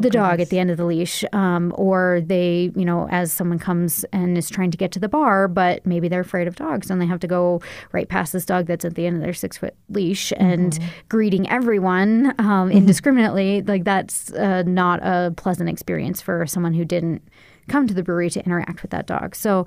the 0.00 0.10
dog 0.10 0.40
at 0.40 0.50
the 0.50 0.58
end 0.58 0.70
of 0.70 0.76
the 0.76 0.84
leash, 0.84 1.24
um, 1.32 1.72
or 1.76 2.20
they, 2.26 2.72
you 2.74 2.84
know, 2.84 3.06
as 3.10 3.32
someone 3.32 3.58
comes 3.58 4.04
and 4.12 4.36
is 4.36 4.50
trying 4.50 4.72
to 4.72 4.76
get 4.76 4.90
to 4.92 4.98
the 4.98 5.08
bar, 5.08 5.46
but 5.46 5.86
maybe 5.86 6.08
they're 6.08 6.20
afraid 6.20 6.48
of 6.48 6.56
dogs 6.56 6.90
and 6.90 7.00
they 7.00 7.06
have 7.06 7.20
to 7.20 7.28
go 7.28 7.60
right 7.92 8.08
past 8.08 8.32
this 8.32 8.44
dog 8.44 8.66
that's 8.66 8.84
at 8.84 8.96
the 8.96 9.06
end 9.06 9.16
of 9.16 9.22
their 9.22 9.32
six 9.32 9.56
foot 9.56 9.74
leash 9.88 10.32
and 10.36 10.78
greeting 11.08 11.48
everyone 11.48 12.34
um, 12.38 12.70
indiscriminately. 12.72 13.62
Like 13.62 13.84
that's 13.84 14.32
uh, 14.32 14.64
not 14.66 15.00
a 15.02 15.32
pleasant 15.36 15.68
experience 15.68 16.20
for 16.20 16.44
someone 16.46 16.74
who 16.74 16.84
didn't 16.84 17.22
come 17.68 17.86
to 17.86 17.94
the 17.94 18.02
brewery 18.02 18.30
to 18.30 18.44
interact 18.44 18.82
with 18.82 18.90
that 18.90 19.06
dog. 19.06 19.36
So, 19.36 19.66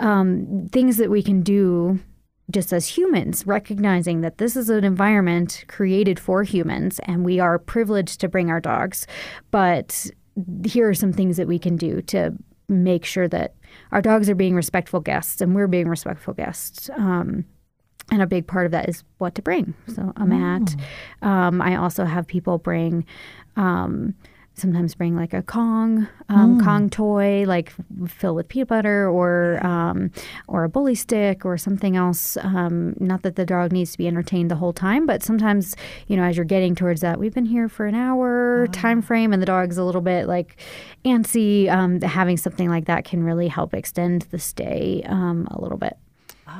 um, 0.00 0.68
things 0.72 0.96
that 0.96 1.10
we 1.10 1.22
can 1.22 1.42
do 1.42 2.00
just 2.50 2.72
as 2.72 2.88
humans, 2.88 3.46
recognizing 3.46 4.20
that 4.20 4.38
this 4.38 4.56
is 4.56 4.68
an 4.68 4.84
environment 4.84 5.64
created 5.68 6.18
for 6.18 6.42
humans 6.42 7.00
and 7.04 7.24
we 7.24 7.40
are 7.40 7.58
privileged 7.58 8.20
to 8.20 8.28
bring 8.28 8.50
our 8.50 8.60
dogs. 8.60 9.06
But 9.50 10.10
here 10.66 10.88
are 10.88 10.94
some 10.94 11.12
things 11.12 11.36
that 11.36 11.46
we 11.46 11.58
can 11.58 11.76
do 11.76 12.02
to 12.02 12.34
make 12.68 13.04
sure 13.04 13.28
that 13.28 13.54
our 13.90 14.02
dogs 14.02 14.28
are 14.28 14.34
being 14.34 14.54
respectful 14.54 15.00
guests 15.00 15.40
and 15.40 15.54
we're 15.54 15.68
being 15.68 15.88
respectful 15.88 16.34
guests. 16.34 16.90
Um, 16.96 17.44
and 18.10 18.20
a 18.20 18.26
big 18.26 18.46
part 18.46 18.66
of 18.66 18.72
that 18.72 18.88
is 18.88 19.04
what 19.18 19.34
to 19.36 19.42
bring. 19.42 19.74
So 19.94 20.12
a 20.16 20.26
mat. 20.26 20.74
Um, 21.22 21.62
I 21.62 21.76
also 21.76 22.04
have 22.04 22.26
people 22.26 22.58
bring. 22.58 23.06
Um, 23.56 24.14
sometimes 24.54 24.94
bring 24.94 25.16
like 25.16 25.32
a 25.32 25.42
Kong 25.42 26.08
um, 26.28 26.60
Kong 26.62 26.90
toy, 26.90 27.44
like 27.46 27.72
filled 28.06 28.36
with 28.36 28.48
peanut 28.48 28.68
butter, 28.68 29.08
or 29.08 29.64
um, 29.64 30.10
or 30.48 30.64
a 30.64 30.68
bully 30.68 30.94
stick, 30.94 31.44
or 31.44 31.58
something 31.58 31.96
else. 31.96 32.36
Um, 32.38 32.94
not 32.98 33.22
that 33.22 33.36
the 33.36 33.44
dog 33.44 33.72
needs 33.72 33.92
to 33.92 33.98
be 33.98 34.06
entertained 34.06 34.50
the 34.50 34.56
whole 34.56 34.72
time, 34.72 35.06
but 35.06 35.22
sometimes 35.22 35.76
you 36.06 36.16
know 36.16 36.24
as 36.24 36.36
you're 36.36 36.44
getting 36.44 36.74
towards 36.74 37.00
that, 37.00 37.18
we've 37.18 37.34
been 37.34 37.46
here 37.46 37.68
for 37.68 37.86
an 37.86 37.94
hour 37.94 38.66
time 38.72 39.02
frame, 39.02 39.32
and 39.32 39.42
the 39.42 39.46
dog's 39.46 39.78
a 39.78 39.84
little 39.84 40.00
bit 40.00 40.26
like 40.26 40.56
antsy. 41.04 41.70
Um, 41.70 42.00
having 42.00 42.36
something 42.36 42.68
like 42.68 42.86
that 42.86 43.04
can 43.04 43.22
really 43.24 43.48
help 43.48 43.74
extend 43.74 44.22
the 44.30 44.38
stay 44.38 45.02
um, 45.06 45.48
a 45.50 45.60
little 45.60 45.78
bit. 45.78 45.96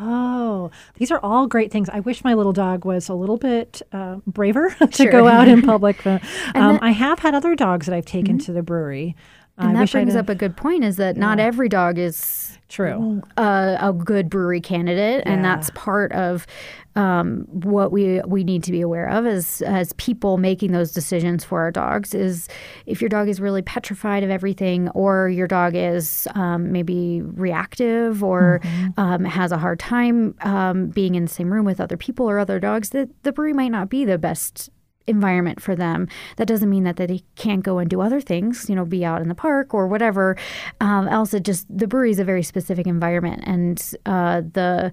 Oh, 0.00 0.70
these 0.96 1.11
are 1.11 1.18
all 1.22 1.46
great 1.46 1.70
things. 1.70 1.88
I 1.88 2.00
wish 2.00 2.24
my 2.24 2.35
little 2.35 2.52
dog 2.52 2.85
was 2.85 3.09
a 3.09 3.14
little 3.14 3.37
bit 3.37 3.83
uh, 3.92 4.16
braver 4.26 4.70
to 4.81 4.90
Sure. 4.92 5.11
go 5.12 5.28
out 5.28 5.48
in 5.48 5.62
public. 5.72 6.07
Uh, 6.07 6.18
um, 6.55 6.74
that- 6.74 6.83
I 6.83 6.90
have 6.92 7.18
had 7.20 7.35
other 7.35 7.55
dogs 7.55 7.87
that 7.87 7.94
I've 7.94 8.07
taken 8.07 8.38
to 8.38 8.52
the 8.52 8.62
brewery. 8.62 9.16
I 9.59 9.66
And 9.66 9.76
that 9.76 9.81
wish 9.81 9.94
I'd 9.94 10.05
brings 10.05 10.16
up 10.16 10.28
a 10.28 10.35
good 10.35 10.57
point: 10.57 10.83
is 10.85 10.96
that 10.96 11.16
not 11.16 11.38
every 11.38 11.68
dog 11.68 11.98
is 11.98 12.59
true. 12.73 13.23
a, 13.37 13.77
a 13.81 13.93
good 13.93 14.31
brewery 14.31 14.61
candidate, 14.61 15.23
and 15.27 15.45
that's 15.45 15.71
part 15.75 16.13
of 16.13 16.47
um, 16.95 17.47
what 17.51 17.93
we 17.93 18.21
we 18.27 18.45
need 18.45 18.63
to 18.65 18.73
be 18.73 18.81
aware 18.81 19.09
of 19.09 19.27
as 19.27 19.63
as 19.63 19.93
people 19.95 20.39
making 20.39 20.73
those 20.73 20.93
decisions 20.93 21.45
for 21.45 21.61
our 21.61 21.71
dogs. 21.71 22.15
Is 22.15 22.49
if 22.87 23.01
your 23.01 23.09
dog 23.09 23.29
is 23.29 23.41
really 23.41 23.63
petrified 23.63 24.25
of 24.25 24.31
everything, 24.31 24.89
or 24.91 25.29
your 25.29 25.47
dog 25.47 25.75
is 25.75 26.27
um, 26.35 26.73
maybe 26.73 27.23
reactive, 27.23 28.25
or 28.25 28.61
um, 28.97 29.25
has 29.25 29.53
a 29.53 29.59
hard 29.59 29.79
time 29.79 30.35
um, 30.41 30.89
being 30.89 31.15
in 31.15 31.25
the 31.25 31.31
same 31.31 31.53
room 31.53 31.65
with 31.65 31.81
other 31.81 31.97
people 31.97 32.29
or 32.29 32.39
other 32.39 32.59
dogs, 32.59 32.91
that 32.91 33.09
the 33.23 33.33
brewery 33.33 33.53
might 33.53 33.69
not 33.69 33.89
be 33.89 34.05
the 34.05 34.19
best 34.19 34.71
environment 35.07 35.61
for 35.61 35.75
them. 35.75 36.09
That 36.37 36.49
doesn't 36.49 36.71
mean 36.71 36.85
that 36.85 36.97
they 36.97 37.23
can't 37.37 37.62
go 37.62 37.79
and 37.79 37.88
do 37.88 38.01
other 38.01 38.21
things, 38.21 38.69
you 38.69 38.75
know, 38.75 38.85
be 38.85 39.05
out 39.05 39.23
in 39.23 39.29
the 39.29 39.35
park 39.35 39.75
or 39.75 39.87
whatever. 39.87 40.37
Um, 40.81 41.09
else, 41.09 41.35
it 41.35 41.45
just 41.45 41.67
the 41.69 41.87
brewery 41.87 42.11
is 42.11 42.19
a 42.19 42.25
very 42.25 42.43
specific 42.43 42.87
environment, 42.87 43.43
and 43.47 43.95
uh, 44.07 44.43
the 44.53 44.93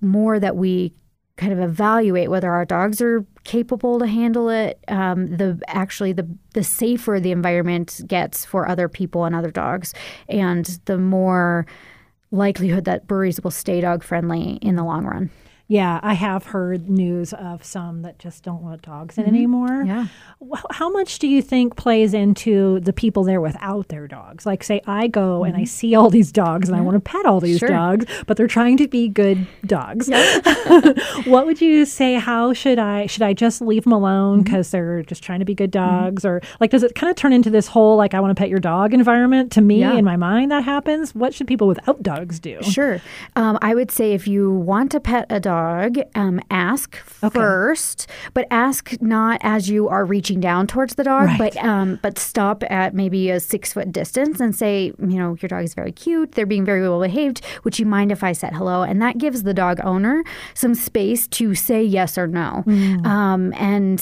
more 0.00 0.38
that 0.38 0.56
we 0.56 0.92
kind 1.36 1.52
of 1.52 1.60
evaluate 1.60 2.30
whether 2.30 2.50
our 2.50 2.64
dogs 2.64 3.00
are 3.02 3.24
capable 3.44 3.98
to 3.98 4.06
handle 4.06 4.48
it, 4.48 4.82
um, 4.88 5.36
the 5.36 5.60
actually 5.68 6.12
the 6.12 6.26
the 6.54 6.64
safer 6.64 7.20
the 7.20 7.32
environment 7.32 8.00
gets 8.06 8.44
for 8.44 8.68
other 8.68 8.88
people 8.88 9.24
and 9.24 9.34
other 9.34 9.50
dogs, 9.50 9.94
and 10.28 10.80
the 10.86 10.98
more 10.98 11.66
likelihood 12.30 12.84
that 12.84 13.06
breweries 13.06 13.40
will 13.42 13.50
stay 13.50 13.80
dog 13.80 14.02
friendly 14.02 14.54
in 14.62 14.76
the 14.76 14.84
long 14.84 15.04
run. 15.04 15.30
Yeah, 15.68 15.98
I 16.02 16.14
have 16.14 16.46
heard 16.46 16.88
news 16.88 17.32
of 17.32 17.64
some 17.64 18.02
that 18.02 18.20
just 18.20 18.44
don't 18.44 18.62
want 18.62 18.82
dogs 18.82 19.18
anymore. 19.18 19.66
Mm-hmm. 19.68 19.88
Yeah. 19.88 20.06
How 20.70 20.88
much 20.88 21.18
do 21.18 21.26
you 21.26 21.42
think 21.42 21.74
plays 21.76 22.14
into 22.14 22.78
the 22.80 22.92
people 22.92 23.24
there 23.24 23.40
without 23.40 23.88
their 23.88 24.06
dogs? 24.06 24.46
Like, 24.46 24.62
say, 24.62 24.80
I 24.86 25.08
go 25.08 25.42
and 25.42 25.56
I 25.56 25.64
see 25.64 25.96
all 25.96 26.08
these 26.08 26.30
dogs 26.30 26.68
and 26.68 26.76
I 26.78 26.80
want 26.82 26.94
to 26.94 27.00
pet 27.00 27.26
all 27.26 27.40
these 27.40 27.56
Mm-hmm. 27.56 27.66
Sure. 27.66 27.68
dogs, 27.68 28.04
but 28.26 28.36
they're 28.36 28.46
trying 28.46 28.76
to 28.76 28.86
be 28.86 29.08
good 29.08 29.46
dogs. 29.66 30.08
what 31.24 31.46
would 31.46 31.60
you 31.60 31.84
say? 31.84 32.14
How 32.14 32.52
should 32.52 32.78
I 32.78 33.06
should 33.06 33.22
I 33.22 33.32
just 33.32 33.60
leave 33.60 33.84
them 33.84 33.92
alone 33.92 34.16
Mm-hmm. 34.38 34.42
because 34.44 34.70
they're 34.70 35.02
just 35.02 35.22
trying 35.22 35.38
to 35.40 35.44
be 35.44 35.54
good 35.54 35.70
dogs, 35.70 36.24
or 36.24 36.40
like 36.60 36.70
does 36.70 36.82
it 36.82 36.94
kind 36.94 37.10
of 37.10 37.16
turn 37.16 37.32
into 37.32 37.50
this 37.50 37.66
whole 37.66 37.96
like 37.96 38.14
I 38.14 38.20
want 38.20 38.36
to 38.36 38.40
pet 38.40 38.48
your 38.50 38.58
dog 38.60 38.94
environment? 38.94 39.52
To 39.52 39.60
me, 39.60 39.80
Yeah. 39.80 39.94
in 39.94 40.04
my 40.04 40.16
mind, 40.16 40.50
that 40.52 40.64
happens. 40.64 41.14
What 41.14 41.34
should 41.34 41.46
people 41.46 41.66
without 41.66 42.02
dogs 42.02 42.38
do? 42.38 42.62
Sure. 42.62 43.00
Um, 43.34 43.58
I 43.62 43.74
would 43.74 43.90
say 43.90 44.12
if 44.12 44.28
you 44.28 44.50
want 44.52 44.92
to 44.92 45.00
pet 45.00 45.26
a 45.30 45.40
dog, 45.40 45.55
um, 46.14 46.40
ask 46.50 46.96
first, 46.96 48.08
but 48.34 48.46
ask 48.50 49.00
not 49.00 49.40
as 49.42 49.68
you 49.68 49.88
are 49.88 50.04
reaching 50.04 50.40
down 50.40 50.66
towards 50.66 50.94
the 50.96 51.04
dog, 51.04 51.26
Right. 51.26 51.38
but 51.38 51.56
um, 51.64 51.98
but 52.02 52.18
stop 52.18 52.62
at 52.70 52.94
maybe 52.94 53.30
a 53.30 53.40
six 53.40 53.72
foot 53.72 53.92
distance 53.92 54.40
and 54.40 54.54
say, 54.54 54.92
you 54.98 55.16
know, 55.18 55.36
your 55.40 55.48
dog 55.48 55.64
is 55.64 55.74
very 55.74 55.92
cute. 55.92 56.32
They're 56.32 56.46
being 56.46 56.64
very 56.64 56.82
well 56.82 57.00
behaved. 57.00 57.40
Would 57.64 57.78
you 57.78 57.86
mind 57.86 58.12
if 58.12 58.22
I 58.22 58.32
said 58.32 58.52
hello? 58.54 58.82
And 58.82 59.00
that 59.02 59.18
gives 59.18 59.42
the 59.42 59.54
dog 59.54 59.80
owner 59.84 60.22
some 60.54 60.74
space 60.74 61.26
to 61.28 61.54
say 61.54 61.82
yes 61.82 62.18
or 62.18 62.26
no. 62.26 62.64
Um, 63.04 63.52
and 63.56 64.00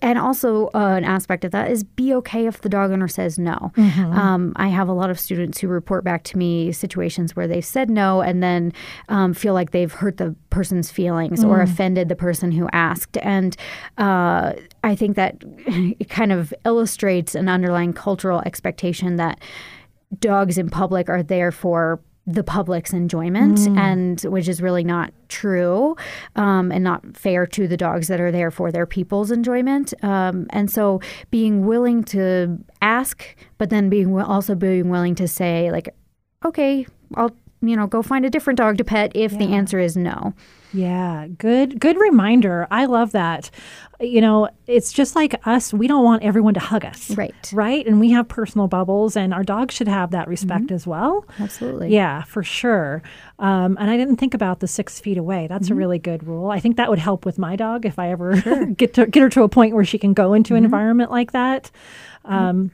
and 0.00 0.18
also 0.18 0.66
uh, 0.74 0.94
an 0.96 1.04
aspect 1.04 1.44
of 1.44 1.50
that 1.52 1.70
is 1.70 1.84
be 1.84 2.14
okay 2.14 2.46
if 2.46 2.60
the 2.60 2.68
dog 2.68 2.90
owner 2.90 3.08
says 3.08 3.38
no. 3.38 3.72
Um, 3.76 4.52
I 4.56 4.68
have 4.68 4.88
a 4.88 4.92
lot 4.92 5.10
of 5.10 5.18
students 5.18 5.58
who 5.60 5.68
report 5.68 6.04
back 6.04 6.22
to 6.24 6.38
me 6.38 6.72
situations 6.72 7.34
where 7.36 7.46
they've 7.48 7.64
said 7.64 7.90
no 7.90 8.20
and 8.20 8.42
then 8.42 8.72
um, 9.08 9.34
feel 9.34 9.54
like 9.54 9.70
they've 9.72 9.92
hurt 9.92 10.16
the 10.16 10.34
person's 10.62 10.92
feelings 10.92 11.42
or 11.42 11.60
offended 11.60 12.08
the 12.08 12.14
person 12.14 12.52
who 12.52 12.68
asked. 12.72 13.16
And 13.16 13.56
uh, 13.98 14.52
I 14.84 14.94
think 14.94 15.16
that 15.16 15.42
it 15.42 16.08
kind 16.08 16.30
of 16.30 16.54
illustrates 16.64 17.34
an 17.34 17.48
underlying 17.48 17.92
cultural 17.92 18.40
expectation 18.42 19.16
that 19.16 19.40
dogs 20.20 20.58
in 20.58 20.70
public 20.70 21.08
are 21.08 21.24
there 21.24 21.50
for 21.50 22.00
the 22.28 22.44
public's 22.44 22.92
enjoyment 22.92 23.58
and 23.76 24.20
which 24.22 24.46
is 24.48 24.62
really 24.62 24.84
not 24.84 25.12
true 25.28 25.96
um, 26.36 26.70
and 26.70 26.84
not 26.84 27.16
fair 27.16 27.44
to 27.44 27.66
the 27.66 27.76
dogs 27.76 28.06
that 28.06 28.20
are 28.20 28.30
there 28.30 28.52
for 28.52 28.70
their 28.70 28.86
people's 28.86 29.32
enjoyment. 29.32 29.92
Um, 30.04 30.46
and 30.50 30.70
so 30.70 31.00
being 31.32 31.66
willing 31.66 32.04
to 32.04 32.56
ask 32.80 33.34
but 33.58 33.70
then 33.70 33.88
being 33.88 34.16
also 34.20 34.54
being 34.54 34.90
willing 34.90 35.16
to 35.16 35.26
say 35.26 35.72
like 35.72 35.88
okay 36.44 36.86
i'll 37.16 37.34
you 37.62 37.76
know 37.76 37.86
go 37.86 38.02
find 38.02 38.24
a 38.24 38.30
different 38.30 38.58
dog 38.58 38.76
to 38.78 38.84
pet 38.84 39.12
if 39.14 39.36
the 39.38 39.46
answer 39.54 39.78
is 39.78 39.96
no 39.96 40.34
Yeah, 40.74 41.26
good 41.38 41.78
good 41.80 41.96
reminder. 41.98 42.66
I 42.70 42.86
love 42.86 43.12
that. 43.12 43.50
You 44.00 44.20
know, 44.20 44.48
it's 44.66 44.92
just 44.92 45.14
like 45.14 45.34
us, 45.46 45.72
we 45.72 45.86
don't 45.86 46.02
want 46.02 46.24
everyone 46.24 46.54
to 46.54 46.60
hug 46.60 46.84
us. 46.84 47.10
Right. 47.16 47.50
Right? 47.52 47.86
And 47.86 48.00
we 48.00 48.10
have 48.10 48.26
personal 48.26 48.66
bubbles 48.66 49.16
and 49.16 49.32
our 49.32 49.44
dogs 49.44 49.74
should 49.74 49.86
have 49.86 50.10
that 50.10 50.26
respect 50.28 50.72
as 50.72 50.86
well. 50.86 51.24
absolutely 51.38 51.90
Yeah, 51.90 52.24
for 52.24 52.42
sure. 52.42 53.02
Um, 53.38 53.76
and 53.78 53.90
I 53.90 53.96
didn't 53.96 54.16
think 54.16 54.34
about 54.34 54.58
the 54.60 54.66
six 54.66 54.98
feet 54.98 55.18
away. 55.18 55.46
That's 55.46 55.70
a 55.70 55.74
really 55.74 55.98
good 56.00 56.26
rule. 56.26 56.50
I 56.50 56.58
think 56.58 56.78
that 56.78 56.90
would 56.90 56.98
help 56.98 57.24
with 57.24 57.38
my 57.38 57.54
dog 57.54 57.86
if 57.86 57.98
I 57.98 58.10
ever 58.10 58.34
get 58.76 58.94
to 58.94 59.06
get 59.06 59.22
her 59.22 59.28
to 59.28 59.42
a 59.42 59.48
point 59.48 59.74
where 59.74 59.84
she 59.84 59.98
can 59.98 60.14
go 60.14 60.32
into 60.34 60.54
an 60.56 60.64
environment 60.64 61.10
like 61.12 61.32
that. 61.32 61.70
Um, 62.24 62.72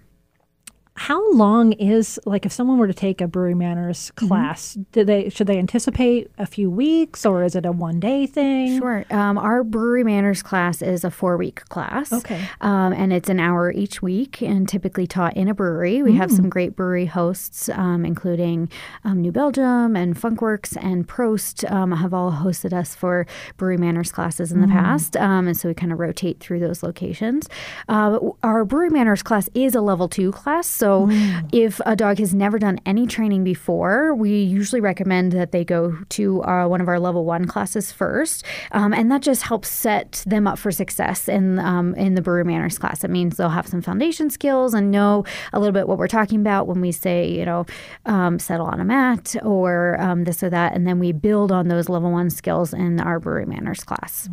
how 0.99 1.33
long 1.33 1.73
is 1.73 2.19
like 2.27 2.45
if 2.45 2.51
someone 2.53 2.77
were 2.79 2.89
to 2.89 2.93
take 2.95 3.21
a 3.21 3.29
brewery 3.29 3.55
manners 3.55 4.11
class? 4.17 4.77
Do 4.93 5.05
they 5.05 5.29
should 5.29 5.47
they 5.47 5.59
anticipate 5.59 6.31
a 6.39 6.47
few 6.47 6.69
weeks 6.71 7.25
or 7.25 7.45
is 7.45 7.55
it 7.55 7.65
a 7.65 7.71
one 7.73 8.01
day 8.01 8.27
thing? 8.27 8.79
Sure. 8.81 9.05
Um, 9.11 9.39
our 9.39 9.63
brewery 9.63 10.03
manners 10.03 10.43
class 10.43 10.83
is 10.83 11.05
a 11.05 11.11
four 11.11 11.37
week 11.37 11.65
class. 11.69 12.13
Okay. 12.13 12.43
Um, 12.61 12.93
and 12.93 13.13
it's 13.13 13.29
an 13.29 13.39
hour 13.39 13.71
each 13.73 14.03
week 14.03 14.43
and 14.43 14.69
typically 14.69 15.07
taught 15.07 15.37
in 15.37 15.47
a 15.49 15.55
brewery. 15.55 16.03
We 16.03 16.15
have 16.17 16.31
Mm. 16.31 16.37
some 16.37 16.49
great 16.49 16.75
brewery 16.75 17.07
hosts, 17.07 17.69
um, 17.69 18.05
including 18.05 18.69
um, 19.05 19.21
New 19.21 19.31
Belgium 19.33 19.95
and 19.95 20.17
Funkwerks 20.17 20.77
and 20.81 21.07
Prost, 21.07 21.71
um, 21.71 21.93
have 21.93 22.13
all 22.13 22.33
hosted 22.33 22.73
us 22.73 22.95
for 22.97 23.25
brewery 23.57 23.77
manners 23.79 24.11
classes 24.11 24.51
Mm. 24.51 24.55
in 24.57 24.61
the 24.63 24.69
past. 24.69 25.17
Um, 25.17 25.47
and 25.47 25.57
so 25.57 25.69
we 25.69 25.75
kind 25.75 25.93
of 25.93 26.01
rotate 26.01 26.41
through 26.41 26.59
those 26.61 26.83
locations. 26.83 27.49
Uh, 27.89 28.19
our 28.43 28.65
brewery 28.65 28.91
manners 28.91 29.23
class 29.23 29.49
is 29.55 29.75
a 29.77 29.81
level 29.81 30.09
two 30.09 30.33
class. 30.33 30.67
So 30.67 30.88
Mm. 30.89 31.49
if 31.53 31.81
a 31.87 31.95
dog 31.95 32.19
has 32.19 32.35
never 32.35 32.59
done 32.59 32.79
any 32.87 33.07
training 33.07 33.45
before, 33.45 34.15
we 34.15 34.43
usually 34.43 34.81
recommend 34.81 35.33
that 35.33 35.53
they 35.53 35.65
go 35.65 35.97
to 36.11 36.43
uh, 36.45 36.67
one 36.67 36.81
of 36.81 36.89
our 36.89 36.99
level 36.99 37.25
one 37.25 37.47
classes 37.47 37.93
first, 37.93 38.45
um, 38.73 38.93
and 38.93 39.11
that 39.11 39.23
just 39.23 39.43
helps 39.43 39.69
set 39.69 40.23
them 40.27 40.47
up 40.47 40.59
for 40.59 40.71
success 40.73 41.29
in 41.29 41.59
um, 41.59 41.95
in 41.95 42.15
the 42.15 42.23
brewery 42.23 42.45
manners 42.45 42.79
class. 42.79 43.05
It 43.05 43.11
means 43.11 43.37
they'll 43.37 43.49
have 43.49 43.67
some 43.67 43.83
foundation 43.83 44.31
skills 44.31 44.75
and 44.75 44.91
know 44.91 45.25
a 45.53 45.59
little 45.59 45.73
bit 45.73 45.89
what 45.89 45.99
we're 45.99 46.09
talking 46.09 46.41
about 46.41 46.67
when 46.67 46.81
we 46.81 46.93
say, 46.93 47.29
you 47.31 47.45
know, 47.45 47.67
um, 48.07 48.39
settle 48.39 48.67
on 48.67 48.81
a 48.81 48.85
mat 48.85 49.37
or 49.43 50.01
um, 50.01 50.25
this 50.25 50.43
or 50.43 50.51
that, 50.51 50.75
and 50.75 50.87
then 50.87 50.99
we 50.99 51.13
build 51.13 51.53
on 51.53 51.69
those 51.69 51.89
level 51.89 52.11
one 52.11 52.31
skills 52.31 52.73
in 52.73 53.01
our 53.01 53.21
brewery 53.21 53.47
manners 53.47 53.85
class. 53.85 54.29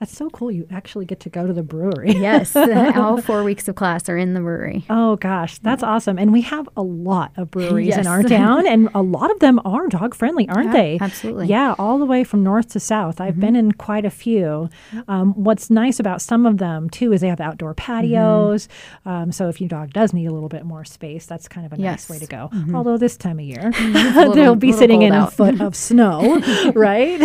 That's 0.00 0.16
so 0.16 0.30
cool. 0.30 0.52
You 0.52 0.64
actually 0.70 1.06
get 1.06 1.18
to 1.20 1.28
go 1.28 1.44
to 1.46 1.52
the 1.52 1.64
brewery. 1.64 2.12
Yes, 2.12 2.54
all 2.96 3.20
four 3.20 3.42
weeks 3.42 3.66
of 3.66 3.74
class 3.74 4.08
are 4.08 4.16
in 4.16 4.32
the 4.34 4.38
brewery. 4.40 4.84
Oh 4.88 5.16
gosh, 5.16 5.58
that's 5.58 5.82
awesome. 5.82 6.18
And 6.18 6.32
we 6.32 6.42
have 6.42 6.68
a 6.76 6.82
lot 6.82 7.32
of 7.36 7.50
breweries 7.50 7.96
in 7.96 8.06
our 8.06 8.22
town 8.22 8.64
and 8.68 8.88
a 8.94 9.02
lot 9.02 9.32
of 9.32 9.40
them 9.40 9.60
are 9.64 9.88
dog 9.88 10.14
friendly, 10.14 10.48
aren't 10.48 10.66
Yeah, 10.68 10.72
they? 10.72 10.98
absolutely. 11.00 11.48
Yeah, 11.48 11.74
all 11.80 11.98
the 11.98 12.04
way 12.06 12.22
from 12.22 12.44
north 12.44 12.68
to 12.74 12.80
south. 12.80 13.20
I've 13.20 13.40
been 13.40 13.56
in 13.56 13.72
quite 13.72 14.04
a 14.04 14.10
few. 14.10 14.70
Um, 15.08 15.32
what's 15.34 15.68
nice 15.68 15.98
about 15.98 16.22
some 16.22 16.46
of 16.46 16.58
them 16.58 16.88
too 16.90 17.12
is 17.12 17.20
they 17.20 17.28
have 17.28 17.40
outdoor 17.40 17.74
patios. 17.74 18.68
Um, 19.04 19.32
so 19.32 19.48
if 19.48 19.60
your 19.60 19.68
dog 19.68 19.92
does 19.92 20.12
need 20.12 20.26
a 20.26 20.32
little 20.32 20.48
bit 20.48 20.64
more 20.64 20.84
space, 20.84 21.26
that's 21.26 21.48
kind 21.48 21.66
of 21.66 21.72
a 21.72 21.76
nice 21.76 22.08
way 22.08 22.20
to 22.20 22.26
go. 22.26 22.50
Although 22.72 22.98
this 22.98 23.16
time 23.16 23.40
of 23.40 23.44
year, 23.44 23.72
little- 23.80 24.32
they'll 24.34 24.54
be 24.54 24.70
sitting 24.70 25.02
in 25.02 25.12
a 25.12 25.28
foot 25.28 25.60
of 25.60 25.74
snow, 25.74 26.38
right? 26.76 27.18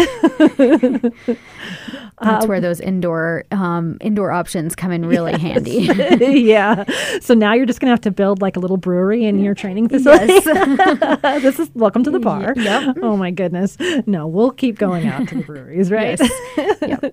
That's 2.21 2.45
where 2.47 2.61
those 2.63 2.79
indoor 2.79 3.43
um, 3.51 3.97
indoor 4.01 4.31
options 4.31 4.75
come 4.75 4.91
in 4.91 5.05
really 5.05 5.37
handy. 5.37 5.89
yeah. 6.19 6.83
So 7.21 7.33
now 7.33 7.53
you're 7.53 7.65
just 7.65 7.79
going 7.79 7.89
to 7.89 7.93
have 7.93 8.01
to 8.01 8.11
build 8.11 8.41
like 8.41 8.55
a 8.55 8.59
little 8.59 8.77
brewery 8.77 9.25
in 9.25 9.39
your 9.43 9.53
training 9.53 9.89
facility. 9.89 10.39
this 11.41 11.59
is 11.59 11.69
welcome 11.75 12.03
to 12.03 12.11
the 12.11 12.19
bar. 12.19 12.53
yep. 12.57 12.97
Oh 13.01 13.15
my 13.15 13.29
goodness. 13.29 13.77
No, 14.07 14.25
we'll 14.25 14.51
keep 14.51 14.79
going 14.79 15.07
out 15.07 15.27
to 15.27 15.35
the 15.35 15.43
breweries, 15.43 15.91
right? 15.91 16.19
Yes. 16.57 17.11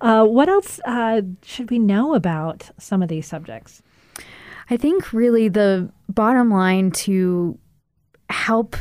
Uh, 0.00 0.24
what 0.24 0.48
else 0.48 0.80
uh, 0.84 1.22
should 1.42 1.70
we 1.70 1.78
know 1.78 2.14
about 2.14 2.70
some 2.78 3.02
of 3.02 3.08
these 3.08 3.26
subjects? 3.26 3.82
I 4.70 4.76
think 4.76 5.12
really 5.12 5.48
the 5.48 5.90
bottom 6.08 6.50
line 6.50 6.90
to 6.92 7.58
help 8.30 8.76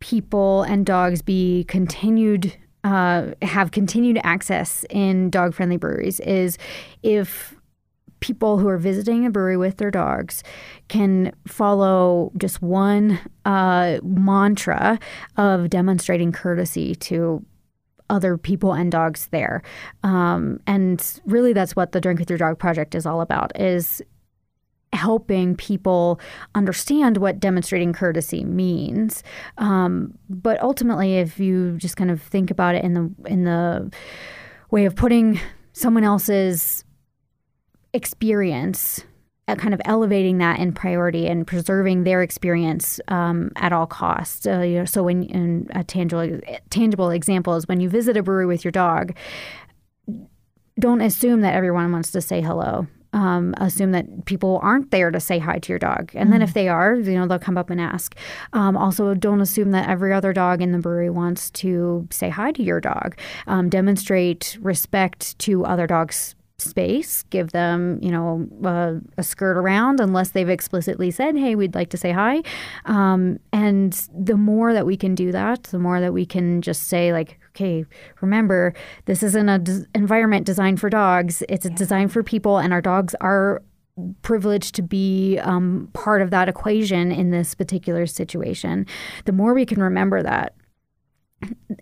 people 0.00 0.62
and 0.62 0.84
dogs 0.84 1.22
be 1.22 1.64
continued 1.64 2.56
uh, 2.84 3.26
have 3.42 3.70
continued 3.70 4.18
access 4.24 4.84
in 4.90 5.30
dog 5.30 5.54
friendly 5.54 5.76
breweries 5.76 6.20
is 6.20 6.58
if 7.02 7.54
people 8.20 8.58
who 8.58 8.68
are 8.68 8.78
visiting 8.78 9.26
a 9.26 9.30
brewery 9.30 9.56
with 9.56 9.78
their 9.78 9.90
dogs 9.90 10.42
can 10.88 11.32
follow 11.46 12.30
just 12.36 12.62
one 12.62 13.18
uh, 13.44 13.98
mantra 14.02 14.98
of 15.36 15.70
demonstrating 15.70 16.30
courtesy 16.30 16.94
to 16.94 17.44
other 18.10 18.36
people 18.36 18.72
and 18.72 18.92
dogs 18.92 19.28
there. 19.28 19.62
Um, 20.02 20.60
and 20.66 21.20
really 21.24 21.52
that's 21.52 21.76
what 21.76 21.92
the 21.92 22.00
drink 22.00 22.18
with 22.18 22.28
your 22.28 22.38
dog 22.38 22.58
project 22.58 22.94
is 22.94 23.06
all 23.06 23.20
about 23.20 23.58
is 23.58 24.02
helping 25.00 25.56
people 25.56 26.20
understand 26.54 27.16
what 27.16 27.40
demonstrating 27.40 27.92
courtesy 27.92 28.44
means. 28.44 29.22
Um, 29.58 30.18
but 30.28 30.62
ultimately, 30.62 31.16
if 31.16 31.40
you 31.40 31.76
just 31.78 31.96
kind 31.96 32.10
of 32.10 32.22
think 32.22 32.50
about 32.50 32.74
it 32.74 32.84
in 32.84 32.94
the 32.94 33.10
in 33.26 33.44
the 33.44 33.90
way 34.70 34.84
of 34.84 34.94
putting 34.94 35.40
someone 35.72 36.04
else's 36.04 36.84
experience, 37.92 39.04
uh, 39.48 39.56
kind 39.56 39.74
of 39.74 39.80
elevating 39.84 40.38
that 40.38 40.60
in 40.60 40.72
priority 40.72 41.26
and 41.26 41.46
preserving 41.46 42.04
their 42.04 42.22
experience 42.22 43.00
um, 43.08 43.50
at 43.56 43.72
all 43.72 43.86
costs. 43.86 44.46
Uh, 44.46 44.60
you 44.60 44.78
know, 44.78 44.84
so 44.84 45.02
when 45.02 45.24
in 45.24 45.66
a 45.74 45.82
tangible 45.82 46.38
tangible 46.68 47.10
example 47.10 47.56
is 47.56 47.66
when 47.66 47.80
you 47.80 47.88
visit 47.88 48.16
a 48.16 48.22
brewery 48.22 48.46
with 48.46 48.64
your 48.64 48.72
dog, 48.72 49.16
don't 50.78 51.00
assume 51.00 51.40
that 51.40 51.54
everyone 51.54 51.90
wants 51.90 52.10
to 52.12 52.20
say 52.20 52.40
hello. 52.40 52.86
Um, 53.12 53.54
assume 53.58 53.90
that 53.90 54.24
people 54.24 54.60
aren't 54.62 54.92
there 54.92 55.10
to 55.10 55.18
say 55.18 55.40
hi 55.40 55.58
to 55.58 55.72
your 55.72 55.80
dog, 55.80 56.12
and 56.14 56.32
then 56.32 56.42
if 56.42 56.54
they 56.54 56.68
are, 56.68 56.94
you 56.94 57.18
know 57.18 57.26
they'll 57.26 57.40
come 57.40 57.58
up 57.58 57.68
and 57.68 57.80
ask. 57.80 58.16
Um, 58.52 58.76
also, 58.76 59.14
don't 59.14 59.40
assume 59.40 59.72
that 59.72 59.88
every 59.88 60.12
other 60.12 60.32
dog 60.32 60.62
in 60.62 60.70
the 60.70 60.78
brewery 60.78 61.10
wants 61.10 61.50
to 61.50 62.06
say 62.10 62.28
hi 62.28 62.52
to 62.52 62.62
your 62.62 62.80
dog. 62.80 63.18
Um, 63.48 63.68
demonstrate 63.68 64.56
respect 64.60 65.36
to 65.40 65.64
other 65.64 65.88
dogs' 65.88 66.36
space. 66.60 67.24
Give 67.24 67.50
them, 67.50 67.98
you 68.00 68.10
know, 68.12 68.46
uh, 68.64 69.00
a 69.18 69.24
skirt 69.24 69.56
around 69.56 69.98
unless 69.98 70.30
they've 70.30 70.48
explicitly 70.48 71.10
said, 71.10 71.36
"Hey, 71.36 71.56
we'd 71.56 71.74
like 71.74 71.90
to 71.90 71.96
say 71.96 72.12
hi." 72.12 72.42
Um, 72.84 73.40
and 73.52 73.92
the 74.16 74.36
more 74.36 74.72
that 74.72 74.86
we 74.86 74.96
can 74.96 75.16
do 75.16 75.32
that, 75.32 75.64
the 75.64 75.80
more 75.80 76.00
that 76.00 76.12
we 76.12 76.24
can 76.24 76.62
just 76.62 76.84
say 76.84 77.12
like 77.12 77.39
okay, 77.50 77.84
remember, 78.20 78.74
this 79.04 79.22
isn't 79.22 79.48
an 79.48 79.64
des- 79.64 79.86
environment 79.94 80.46
designed 80.46 80.80
for 80.80 80.90
dogs. 80.90 81.42
It's 81.48 81.66
yeah. 81.66 81.74
designed 81.74 82.12
for 82.12 82.22
people, 82.22 82.58
and 82.58 82.72
our 82.72 82.80
dogs 82.80 83.14
are 83.20 83.62
privileged 84.22 84.74
to 84.76 84.82
be 84.82 85.38
um, 85.38 85.88
part 85.92 86.22
of 86.22 86.30
that 86.30 86.48
equation 86.48 87.12
in 87.12 87.30
this 87.30 87.54
particular 87.54 88.06
situation. 88.06 88.86
The 89.24 89.32
more 89.32 89.52
we 89.52 89.66
can 89.66 89.82
remember 89.82 90.22
that, 90.22 90.54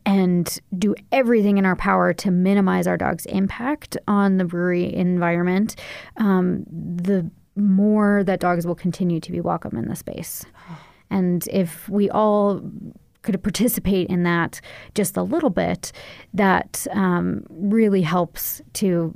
and 0.07 0.61
do 0.79 0.95
everything 1.11 1.59
in 1.59 1.65
our 1.65 1.77
power 1.77 2.13
to 2.15 2.31
minimize 2.31 2.87
our 2.87 2.97
dog's 2.97 3.27
impact 3.27 3.97
on 4.07 4.39
the 4.39 4.45
brewery 4.45 4.95
environment, 4.95 5.75
um, 6.17 6.65
the 6.71 7.29
more 7.57 8.23
that 8.25 8.39
dogs 8.39 8.67
will 8.67 8.77
continue 8.77 9.19
to 9.19 9.33
be 9.33 9.41
welcome 9.41 9.77
in 9.77 9.89
the 9.89 9.97
space. 9.97 10.45
And 11.11 11.47
if 11.49 11.89
we 11.89 12.09
all 12.09 12.61
could 13.29 13.43
participate 13.43 14.09
in 14.09 14.23
that 14.23 14.59
just 14.95 15.19
a 15.19 15.23
little 15.23 15.51
bit, 15.51 15.93
that 16.33 16.87
um, 16.93 17.45
really 17.51 18.01
helps 18.01 18.62
to 18.73 19.14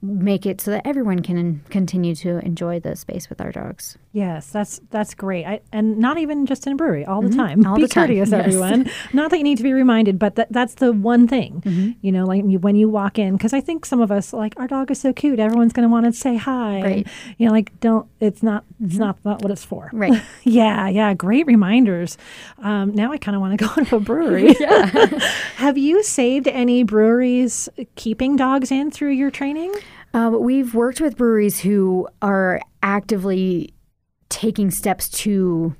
make 0.00 0.46
it 0.46 0.58
so 0.58 0.70
that 0.70 0.86
everyone 0.86 1.20
can 1.20 1.60
continue 1.68 2.14
to 2.14 2.38
enjoy 2.38 2.80
the 2.80 2.96
space 2.96 3.28
with 3.28 3.42
our 3.42 3.52
dogs. 3.52 3.98
Yes, 4.16 4.46
that's 4.46 4.80
that's 4.88 5.12
great. 5.12 5.44
I, 5.44 5.60
and 5.72 5.98
not 5.98 6.16
even 6.16 6.46
just 6.46 6.66
in 6.66 6.72
a 6.72 6.76
brewery, 6.76 7.04
all 7.04 7.20
the 7.20 7.28
mm-hmm. 7.28 7.38
time. 7.38 7.66
All 7.66 7.76
Be 7.76 7.82
the 7.82 7.88
courteous, 7.90 8.30
time. 8.30 8.40
everyone. 8.40 8.86
Yes. 8.86 8.94
Not 9.12 9.30
that 9.30 9.36
you 9.36 9.44
need 9.44 9.58
to 9.58 9.62
be 9.62 9.74
reminded, 9.74 10.18
but 10.18 10.36
that, 10.36 10.50
that's 10.50 10.76
the 10.76 10.94
one 10.94 11.28
thing. 11.28 11.60
Mm-hmm. 11.60 11.90
You 12.00 12.12
know, 12.12 12.24
like 12.24 12.42
when 12.42 12.76
you 12.76 12.88
walk 12.88 13.18
in, 13.18 13.36
because 13.36 13.52
I 13.52 13.60
think 13.60 13.84
some 13.84 14.00
of 14.00 14.10
us 14.10 14.32
like 14.32 14.54
our 14.56 14.66
dog 14.66 14.90
is 14.90 14.98
so 14.98 15.12
cute. 15.12 15.38
Everyone's 15.38 15.74
going 15.74 15.86
to 15.86 15.92
want 15.92 16.06
to 16.06 16.14
say 16.14 16.34
hi. 16.34 16.80
Right. 16.80 16.96
And, 16.96 17.10
you 17.36 17.44
know, 17.44 17.52
like 17.52 17.78
don't. 17.80 18.08
It's 18.18 18.42
not. 18.42 18.64
It's 18.82 18.94
mm-hmm. 18.94 19.02
not, 19.02 19.22
not 19.22 19.42
what 19.42 19.50
it's 19.50 19.66
for. 19.66 19.90
Right. 19.92 20.22
yeah. 20.44 20.88
Yeah. 20.88 21.12
Great 21.12 21.44
reminders. 21.46 22.16
Um, 22.56 22.94
now 22.94 23.12
I 23.12 23.18
kind 23.18 23.34
of 23.34 23.42
want 23.42 23.58
to 23.58 23.66
go 23.74 23.84
to 23.84 23.96
a 23.96 24.00
brewery. 24.00 24.56
yeah. 24.58 24.86
Have 25.56 25.76
you 25.76 26.02
saved 26.02 26.48
any 26.48 26.84
breweries 26.84 27.68
keeping 27.96 28.36
dogs 28.36 28.72
in 28.72 28.90
through 28.90 29.10
your 29.10 29.30
training? 29.30 29.74
Uh, 30.14 30.30
we've 30.30 30.74
worked 30.74 31.02
with 31.02 31.18
breweries 31.18 31.60
who 31.60 32.08
are 32.22 32.62
actively 32.82 33.74
taking 34.28 34.70
steps 34.70 35.08
to 35.08 35.74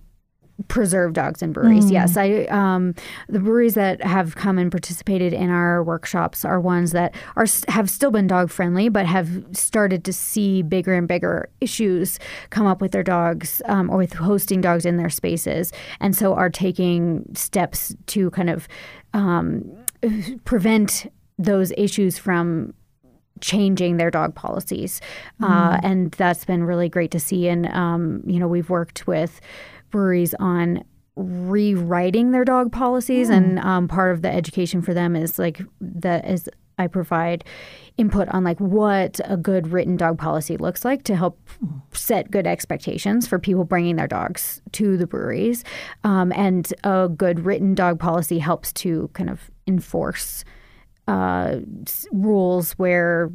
preserve 0.69 1.13
dogs 1.13 1.43
in 1.43 1.53
breweries. 1.53 1.87
Mm. 1.87 1.93
Yes, 1.93 2.17
I 2.17 2.45
um, 2.45 2.95
the 3.29 3.39
breweries 3.39 3.75
that 3.75 4.03
have 4.03 4.37
come 4.37 4.59
and 4.59 4.71
participated 4.71 5.33
in 5.33 5.51
our 5.51 5.83
workshops 5.85 6.45
are 6.45 6.61
ones 6.61 6.93
that 6.93 7.15
are 7.37 7.47
have 7.69 7.91
still 7.91 8.11
been 8.11 8.27
dog 8.27 8.51
friendly, 8.51 8.89
but 8.89 9.07
have 9.07 9.45
started 9.53 10.05
to 10.05 10.13
see 10.13 10.63
bigger 10.63 10.95
and 10.95 11.07
bigger 11.07 11.49
issues 11.61 12.19
come 12.51 12.67
up 12.67 12.81
with 12.81 12.93
their 12.93 13.03
dogs 13.03 13.61
um, 13.67 13.91
or 13.91 13.99
with 13.99 14.15
hosting 14.15 14.61
dogs 14.61 14.87
in 14.87 14.97
their 14.97 15.11
spaces, 15.11 15.73
and 16.01 16.17
so 16.17 16.35
are 16.35 16.51
taking 16.51 17.25
steps 17.35 17.95
to 18.07 18.31
kind 18.31 18.49
of 18.49 18.67
um, 19.13 19.63
prevent 20.45 21.13
those 21.39 21.71
issues 21.77 22.17
from 22.17 22.73
changing 23.40 23.96
their 23.96 24.11
dog 24.11 24.35
policies, 24.35 25.01
mm. 25.40 25.49
uh, 25.49 25.79
and 25.83 26.12
that's 26.12 26.44
been 26.44 26.64
really 26.64 26.88
great 26.88 27.11
to 27.12 27.20
see. 27.20 27.49
And 27.49 27.66
um, 27.68 28.22
you 28.27 28.38
know, 28.38 28.49
we've 28.49 28.70
worked 28.70 29.07
with 29.07 29.40
breweries 29.90 30.35
on 30.35 30.85
rewriting 31.16 32.33
their 32.33 32.44
dog 32.44 32.72
policies, 32.72 33.29
mm. 33.29 33.37
and 33.37 33.59
um, 33.61 33.88
part 33.88 34.12
of 34.12 34.22
the 34.22 34.31
education 34.31 34.83
for 34.83 34.94
them 34.94 35.16
is 35.16 35.38
like 35.38 35.61
that 35.81 36.29
is 36.29 36.49
I 36.79 36.87
provide 36.87 37.44
input 37.96 38.29
on 38.29 38.44
like 38.44 38.61
what 38.61 39.20
a 39.25 39.37
good 39.37 39.68
written 39.68 39.96
dog 39.96 40.18
policy 40.18 40.59
looks 40.59 40.85
like 40.85 41.05
to 41.05 41.16
help 41.16 41.40
set 41.92 42.31
good 42.31 42.46
expectations 42.46 43.27
for 43.27 43.38
people 43.38 43.64
bringing 43.64 43.96
their 43.96 44.07
dogs 44.07 44.61
to 44.72 44.96
the 44.99 45.07
breweries, 45.07 45.64
um, 46.05 46.33
and 46.33 46.72
a 46.85 47.09
good 47.09 47.40
written 47.40 47.75
dog 47.75 47.99
policy 47.99 48.38
helps 48.38 48.72
to 48.75 49.09
kind 49.14 49.31
of 49.31 49.51
enforce 49.66 50.44
uh, 51.07 51.61
rules 52.12 52.73
where 52.73 53.31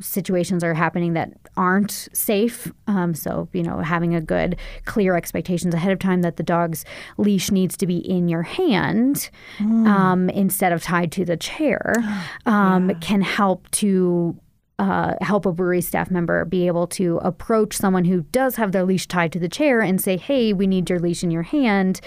situations 0.00 0.64
are 0.64 0.74
happening 0.74 1.12
that 1.14 1.32
aren't 1.56 2.08
safe. 2.12 2.72
Um, 2.86 3.14
so, 3.14 3.48
you 3.52 3.62
know, 3.62 3.78
having 3.78 4.14
a 4.14 4.20
good, 4.20 4.56
clear 4.84 5.16
expectations 5.16 5.74
ahead 5.74 5.92
of 5.92 5.98
time 5.98 6.22
that 6.22 6.36
the 6.36 6.42
dog's 6.42 6.84
leash 7.16 7.50
needs 7.50 7.76
to 7.76 7.86
be 7.86 7.98
in 7.98 8.28
your 8.28 8.42
hand 8.42 9.30
mm. 9.58 9.86
um, 9.86 10.28
instead 10.30 10.72
of 10.72 10.82
tied 10.82 11.12
to 11.12 11.24
the 11.24 11.36
chair 11.36 11.94
um, 12.46 12.90
yeah. 12.90 12.96
can 13.00 13.20
help 13.20 13.70
to 13.70 14.36
uh, 14.78 15.14
help 15.20 15.44
a 15.44 15.52
brewery 15.52 15.80
staff 15.80 16.10
member 16.10 16.44
be 16.44 16.66
able 16.66 16.86
to 16.86 17.18
approach 17.18 17.76
someone 17.76 18.04
who 18.04 18.22
does 18.30 18.56
have 18.56 18.72
their 18.72 18.84
leash 18.84 19.08
tied 19.08 19.32
to 19.32 19.38
the 19.38 19.48
chair 19.48 19.80
and 19.80 20.00
say, 20.00 20.16
hey, 20.16 20.52
we 20.52 20.66
need 20.66 20.88
your 20.88 21.00
leash 21.00 21.24
in 21.24 21.30
your 21.30 21.42
hand. 21.42 22.00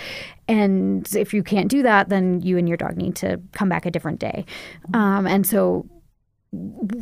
And 0.48 1.08
if 1.14 1.34
you 1.34 1.44
can't 1.44 1.70
do 1.70 1.84
that, 1.84 2.10
then 2.10 2.42
you 2.42 2.58
and 2.58 2.68
your 2.68 2.78
dog 2.78 2.96
need 2.96 3.16
to 3.18 3.42
come 3.52 3.68
back 3.68 3.86
a 3.86 3.92
different 3.92 4.20
day. 4.20 4.46
Um, 4.94 5.28
and 5.28 5.46
so 5.46 5.86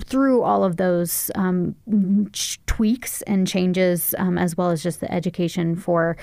through 0.05 0.43
all 0.43 0.63
of 0.63 0.77
those 0.77 1.31
um, 1.35 1.75
tweaks 2.65 3.21
and 3.23 3.47
changes, 3.47 4.13
um, 4.17 4.37
as 4.37 4.55
well 4.55 4.69
as 4.69 4.83
just 4.83 5.01
the 5.01 5.11
education 5.11 5.75
for 5.75 6.17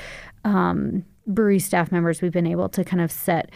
um, 0.45 1.05
brewery 1.27 1.59
staff 1.59 1.91
members, 1.91 2.23
we've 2.23 2.33
been 2.33 2.47
able 2.47 2.69
to 2.69 2.85
kind 2.85 3.01
of 3.01 3.11
set 3.11 3.51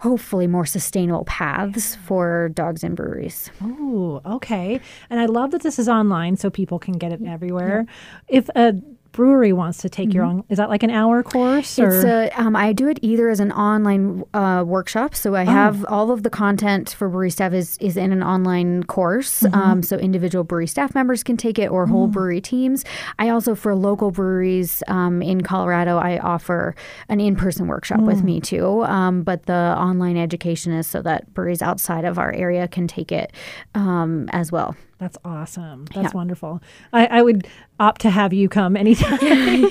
hopefully 0.00 0.46
more 0.46 0.64
sustainable 0.64 1.24
paths 1.26 1.94
for 2.06 2.48
dogs 2.50 2.82
and 2.82 2.96
breweries. 2.96 3.50
Oh, 3.62 4.20
okay. 4.24 4.80
And 5.10 5.20
I 5.20 5.26
love 5.26 5.50
that 5.50 5.62
this 5.62 5.78
is 5.78 5.88
online 5.88 6.36
so 6.36 6.48
people 6.50 6.78
can 6.78 6.94
get 6.94 7.12
it 7.12 7.20
everywhere. 7.26 7.86
Yeah. 7.86 8.38
If 8.38 8.48
a 8.56 8.74
brewery 9.12 9.52
wants 9.52 9.78
to 9.78 9.88
take 9.88 10.08
mm-hmm. 10.08 10.16
your 10.16 10.24
own 10.24 10.44
is 10.48 10.58
that 10.58 10.68
like 10.68 10.82
an 10.82 10.90
hour 10.90 11.22
course 11.22 11.78
or? 11.78 11.88
it's 11.88 12.04
a, 12.04 12.30
um, 12.40 12.54
i 12.54 12.72
do 12.72 12.88
it 12.88 12.98
either 13.02 13.28
as 13.28 13.40
an 13.40 13.50
online 13.52 14.22
uh, 14.34 14.62
workshop 14.66 15.14
so 15.14 15.34
i 15.34 15.42
oh. 15.42 15.46
have 15.46 15.84
all 15.88 16.10
of 16.10 16.22
the 16.22 16.30
content 16.30 16.90
for 16.90 17.08
brewery 17.08 17.30
staff 17.30 17.52
is, 17.52 17.76
is 17.78 17.96
in 17.96 18.12
an 18.12 18.22
online 18.22 18.82
course 18.84 19.42
mm-hmm. 19.42 19.54
um, 19.54 19.82
so 19.82 19.96
individual 19.96 20.44
brewery 20.44 20.66
staff 20.66 20.94
members 20.94 21.22
can 21.22 21.36
take 21.36 21.58
it 21.58 21.70
or 21.70 21.86
whole 21.86 22.08
mm. 22.08 22.12
brewery 22.12 22.40
teams 22.40 22.84
i 23.18 23.28
also 23.28 23.54
for 23.54 23.74
local 23.74 24.10
breweries 24.10 24.82
um, 24.88 25.22
in 25.22 25.40
colorado 25.40 25.96
i 25.96 26.18
offer 26.18 26.74
an 27.08 27.20
in-person 27.20 27.66
workshop 27.66 28.00
mm. 28.00 28.06
with 28.06 28.22
me 28.22 28.40
too 28.40 28.84
um, 28.84 29.22
but 29.22 29.46
the 29.46 29.74
online 29.78 30.16
education 30.16 30.72
is 30.72 30.86
so 30.86 31.02
that 31.02 31.32
breweries 31.34 31.62
outside 31.62 32.04
of 32.04 32.18
our 32.18 32.32
area 32.32 32.68
can 32.68 32.86
take 32.86 33.10
it 33.10 33.32
um, 33.74 34.28
as 34.32 34.52
well 34.52 34.76
that's 35.00 35.16
awesome. 35.24 35.86
That's 35.94 36.12
yeah. 36.12 36.16
wonderful. 36.18 36.60
I, 36.92 37.06
I, 37.06 37.22
would 37.22 37.48
opt 37.80 38.02
to 38.02 38.10
have 38.10 38.34
you 38.34 38.50
come 38.50 38.76
anytime. 38.76 39.18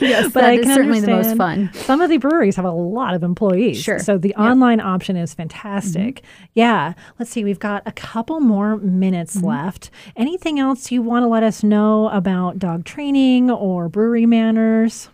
yes, 0.01 0.33
but 0.33 0.43
I 0.43 0.57
can 0.57 0.73
certainly 0.73 1.01
the 1.01 1.11
most 1.11 1.37
fun. 1.37 1.69
Some 1.73 2.01
of 2.01 2.09
the 2.09 2.17
breweries 2.17 2.55
have 2.55 2.65
a 2.65 2.71
lot 2.71 3.13
of 3.13 3.21
employees. 3.21 3.79
Sure. 3.79 3.99
So 3.99 4.17
the 4.17 4.29
yep. 4.29 4.39
online 4.39 4.79
option 4.79 5.15
is 5.15 5.35
fantastic. 5.35 6.15
Mm-hmm. 6.15 6.45
Yeah. 6.55 6.93
Let's 7.19 7.29
see. 7.29 7.43
We've 7.43 7.59
got 7.59 7.83
a 7.85 7.91
couple 7.91 8.39
more 8.39 8.77
minutes 8.77 9.37
mm-hmm. 9.37 9.45
left. 9.45 9.91
Anything 10.15 10.59
else 10.59 10.91
you 10.91 11.03
want 11.03 11.21
to 11.21 11.27
let 11.27 11.43
us 11.43 11.63
know 11.63 12.09
about 12.09 12.57
dog 12.57 12.83
training 12.83 13.51
or 13.51 13.87
brewery 13.87 14.25
manners? 14.25 15.09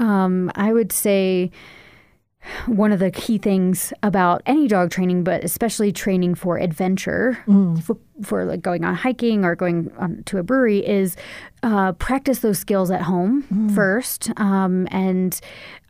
Um, 0.00 0.50
I 0.56 0.72
would 0.72 0.90
say 0.90 1.52
one 2.66 2.92
of 2.92 2.98
the 2.98 3.10
key 3.10 3.38
things 3.38 3.92
about 4.02 4.42
any 4.46 4.66
dog 4.66 4.90
training, 4.90 5.24
but 5.24 5.44
especially 5.44 5.92
training 5.92 6.34
for 6.34 6.58
adventure, 6.58 7.38
mm. 7.46 7.82
for, 7.82 7.96
for, 8.22 8.44
like 8.44 8.62
going 8.62 8.84
on 8.84 8.94
hiking 8.94 9.44
or 9.44 9.54
going 9.54 9.90
on 9.98 10.22
to 10.24 10.38
a 10.38 10.42
brewery, 10.42 10.86
is 10.86 11.16
uh, 11.62 11.92
practice 11.92 12.40
those 12.40 12.58
skills 12.58 12.90
at 12.90 13.02
home 13.02 13.44
mm. 13.52 13.74
first, 13.74 14.30
um, 14.36 14.88
and 14.90 15.40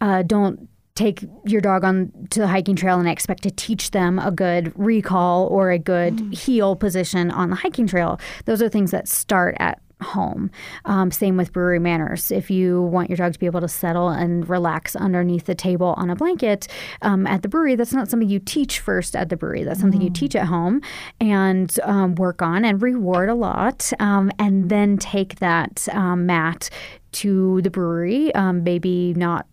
uh, 0.00 0.22
don't 0.22 0.68
take 0.94 1.24
your 1.46 1.60
dog 1.60 1.84
on 1.84 2.12
to 2.30 2.40
the 2.40 2.46
hiking 2.46 2.76
trail 2.76 2.98
and 2.98 3.08
expect 3.08 3.42
to 3.42 3.50
teach 3.50 3.92
them 3.92 4.18
a 4.18 4.30
good 4.30 4.72
recall 4.78 5.46
or 5.46 5.70
a 5.70 5.78
good 5.78 6.16
mm. 6.16 6.34
heel 6.34 6.76
position 6.76 7.30
on 7.30 7.50
the 7.50 7.56
hiking 7.56 7.86
trail. 7.86 8.20
Those 8.44 8.60
are 8.60 8.68
things 8.68 8.90
that 8.90 9.08
start 9.08 9.56
at 9.60 9.80
home. 10.02 10.50
Um, 10.84 11.10
same 11.10 11.36
with 11.36 11.52
brewery 11.52 11.78
manners. 11.78 12.30
If 12.30 12.50
you 12.50 12.82
want 12.82 13.10
your 13.10 13.16
dog 13.16 13.32
to 13.32 13.38
be 13.38 13.46
able 13.46 13.60
to 13.60 13.68
settle 13.68 14.08
and 14.08 14.48
relax 14.48 14.96
underneath 14.96 15.46
the 15.46 15.54
table 15.54 15.94
on 15.96 16.10
a 16.10 16.16
blanket 16.16 16.68
um, 17.02 17.26
at 17.26 17.42
the 17.42 17.48
brewery, 17.48 17.74
that's 17.74 17.92
not 17.92 18.08
something 18.08 18.28
you 18.28 18.38
teach 18.38 18.80
first 18.80 19.14
at 19.16 19.28
the 19.28 19.36
brewery. 19.36 19.64
That's 19.64 19.80
something 19.80 20.00
mm. 20.00 20.04
you 20.04 20.10
teach 20.10 20.34
at 20.36 20.46
home 20.46 20.80
and 21.20 21.78
um, 21.82 22.14
work 22.14 22.42
on 22.42 22.64
and 22.64 22.80
reward 22.82 23.28
a 23.28 23.34
lot, 23.34 23.92
um, 24.00 24.30
and 24.38 24.68
then 24.68 24.96
take 24.96 25.36
that 25.36 25.88
um, 25.92 26.26
mat 26.26 26.70
to 27.12 27.60
the 27.62 27.70
brewery. 27.70 28.34
Um, 28.34 28.62
maybe 28.64 29.14
not 29.14 29.46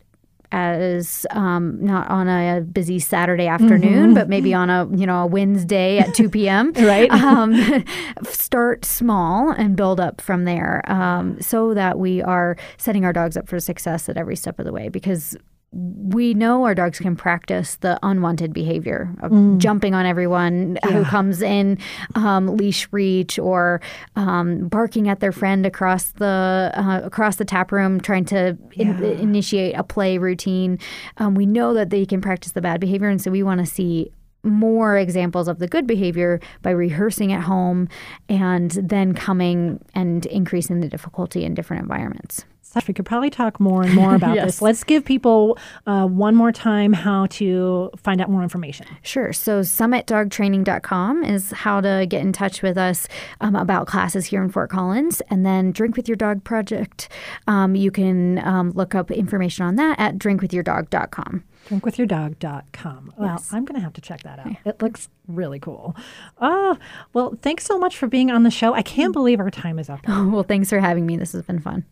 as 0.52 1.26
um, 1.32 1.84
not 1.84 2.10
on 2.10 2.28
a 2.28 2.62
busy 2.62 3.00
Saturday 3.00 3.48
afternoon, 3.48 4.06
mm-hmm. 4.06 4.14
but 4.14 4.30
maybe 4.30 4.54
on 4.54 4.70
a 4.70 4.88
you 4.96 5.06
know 5.06 5.24
a 5.24 5.26
Wednesday 5.26 6.00
at 6.00 6.14
two 6.14 6.30
p.m. 6.30 6.72
right. 6.78 7.12
Um, 7.28 7.84
start 8.24 8.86
small 8.86 9.52
and 9.52 9.76
build 9.76 10.00
up 10.00 10.22
from 10.22 10.46
there, 10.46 10.82
um, 10.90 11.42
so 11.42 11.74
that 11.74 12.00
we 12.00 12.22
are 12.22 12.56
setting 12.78 13.04
our 13.04 13.12
dogs 13.12 13.36
up 13.36 13.50
for 13.50 13.60
success 13.60 14.08
at 14.08 14.16
every 14.16 14.36
step 14.36 14.60
of 14.60 14.66
the 14.66 14.72
way. 14.72 14.88
Because 14.88 15.36
we 15.74 16.34
know 16.34 16.64
our 16.64 16.74
dogs 16.74 16.98
can 16.98 17.16
practice 17.16 17.76
the 17.78 18.00
unwanted 18.02 18.54
behavior 18.54 19.14
of 19.22 19.32
mm. 19.32 19.58
jumping 19.58 19.94
on 19.94 20.06
everyone 20.06 20.78
yeah. 20.84 20.92
who 20.92 21.04
comes 21.04 21.42
in, 21.42 21.78
um, 22.16 22.56
leash 22.56 22.88
reach, 22.92 23.38
or 23.38 23.82
um, 24.16 24.70
barking 24.70 25.10
at 25.10 25.20
their 25.20 25.34
friend 25.34 25.66
across 25.66 26.12
the 26.12 26.72
uh, 26.74 27.02
across 27.04 27.36
the 27.36 27.46
tap 27.46 27.72
room, 27.72 28.00
trying 28.00 28.26
to 28.26 28.58
yeah. 28.74 28.98
in- 28.98 29.04
initiate 29.04 29.76
a 29.76 29.84
play 29.84 30.18
routine. 30.18 30.80
Um, 31.18 31.36
we 31.36 31.46
know 31.46 31.74
that 31.74 31.90
they 31.90 32.06
can 32.06 32.22
practice 32.22 32.54
the 32.54 32.62
bad 32.62 32.80
behavior, 32.80 33.10
and 33.10 33.22
so 33.22 33.30
we 33.30 33.44
want 33.44 33.60
to 33.60 33.66
see 33.66 34.12
more 34.44 34.98
examples 34.98 35.50
of 35.50 35.60
the 35.60 35.68
good 35.68 35.86
behavior 35.86 36.40
by 36.62 36.70
rehearsing 36.72 37.34
at 37.34 37.42
home 37.42 37.90
and 38.30 38.72
then 38.72 39.14
coming 39.14 39.84
and 39.94 40.26
increasing 40.28 40.80
the 40.80 40.88
difficulty 40.88 41.44
in 41.44 41.54
different 41.54 41.82
environments. 41.82 42.46
We 42.88 42.94
could 42.94 43.06
probably 43.06 43.30
talk 43.30 43.60
more 43.60 43.84
and 43.84 43.94
more 43.94 44.16
about 44.16 44.36
yes. 44.36 44.46
this. 44.46 44.62
Let's 44.62 44.84
give 44.84 45.04
people 45.04 45.58
uh, 45.86 46.06
one 46.06 46.36
more 46.36 46.52
time 46.52 46.94
how 46.94 47.26
to 47.28 47.90
find 47.98 48.22
out 48.22 48.30
more 48.30 48.44
information. 48.44 48.86
Sure. 49.02 49.34
So, 49.34 49.62
summitdogtraining.com 49.62 51.24
is 51.24 51.52
how 51.52 51.82
to 51.82 52.06
get 52.08 52.22
in 52.22 52.34
touch 52.34 52.62
with 52.62 52.78
us 52.78 53.08
um, 53.42 53.56
about 53.56 53.88
classes 53.88 54.26
here 54.26 54.44
in 54.44 54.50
Fort 54.50 54.70
Collins. 54.70 55.22
And 55.30 55.46
then 55.46 55.72
Drink 55.72 55.98
with 55.98 56.08
Your 56.08 56.16
Dog 56.16 56.44
Project, 56.44 57.10
um, 57.48 57.76
you 57.76 57.92
can 57.92 58.40
um, 58.40 58.72
look 58.72 58.94
up 58.96 59.12
information 59.12 59.66
on 59.66 59.76
that 59.76 60.00
at 60.00 60.18
drinkwithyourdog.com. 60.18 61.44
Drinkwithyourdog.com. 61.68 63.14
Well, 63.18 63.30
yes. 63.32 63.52
I'm 63.52 63.66
going 63.66 63.76
to 63.76 63.84
have 63.84 63.94
to 63.94 64.02
check 64.02 64.24
that 64.24 64.40
out. 64.40 64.56
It 64.66 64.82
looks 64.82 65.10
really 65.28 65.60
cool. 65.60 65.96
Oh, 66.40 66.78
well, 67.14 67.38
thanks 67.42 67.66
so 67.66 67.78
much 67.78 67.98
for 67.98 68.08
being 68.08 68.32
on 68.32 68.44
the 68.44 68.52
show. 68.52 68.74
I 68.74 68.82
can't 68.82 69.12
believe 69.12 69.40
our 69.40 69.52
time 69.52 69.80
is 69.80 69.90
up. 69.90 70.00
Oh, 70.08 70.30
well, 70.32 70.44
thanks 70.44 70.70
for 70.70 70.80
having 70.80 71.06
me. 71.06 71.18
This 71.18 71.34
has 71.34 71.44
been 71.44 71.60
fun. 71.60 71.84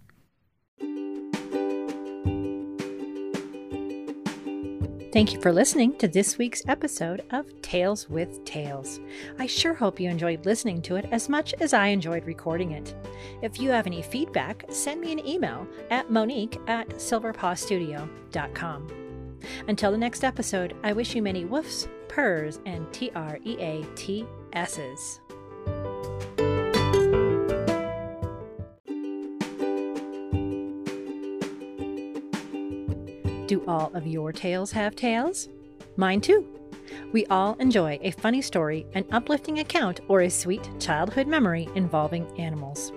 Thank 5.15 5.31
you 5.31 5.39
for 5.39 5.53
listening 5.53 5.97
to 5.99 6.09
this 6.09 6.37
week's 6.37 6.61
episode 6.67 7.23
of 7.31 7.45
Tales 7.61 8.09
with 8.09 8.43
Tails. 8.43 8.99
I 9.39 9.45
sure 9.45 9.73
hope 9.73 9.97
you 9.97 10.09
enjoyed 10.09 10.45
listening 10.45 10.81
to 10.81 10.97
it 10.97 11.05
as 11.09 11.29
much 11.29 11.53
as 11.61 11.71
I 11.71 11.87
enjoyed 11.87 12.25
recording 12.25 12.71
it. 12.71 12.93
If 13.41 13.57
you 13.57 13.69
have 13.69 13.87
any 13.87 14.01
feedback, 14.01 14.65
send 14.67 14.99
me 14.99 15.13
an 15.13 15.25
email 15.25 15.65
at 15.89 16.11
monique 16.11 16.59
at 16.67 16.89
silverpawstudio.com. 16.89 18.87
Until 19.69 19.91
the 19.91 19.97
next 19.97 20.25
episode, 20.25 20.75
I 20.83 20.91
wish 20.91 21.15
you 21.15 21.21
many 21.21 21.45
woofs, 21.45 21.87
purrs, 22.09 22.59
and 22.65 22.91
T 22.91 23.09
R 23.15 23.39
E 23.45 23.55
A 23.57 23.85
T 23.95 24.25
S's. 24.51 25.21
Do 33.55 33.63
all 33.69 33.89
of 33.93 34.05
your 34.05 34.33
tales 34.33 34.73
have 34.73 34.97
tales? 34.97 35.47
Mine 35.95 36.19
too. 36.19 36.45
We 37.13 37.25
all 37.27 37.53
enjoy 37.61 37.97
a 38.01 38.11
funny 38.11 38.41
story, 38.41 38.85
an 38.95 39.05
uplifting 39.13 39.59
account, 39.59 40.01
or 40.09 40.23
a 40.23 40.29
sweet 40.29 40.69
childhood 40.77 41.25
memory 41.25 41.69
involving 41.73 42.27
animals. 42.37 42.91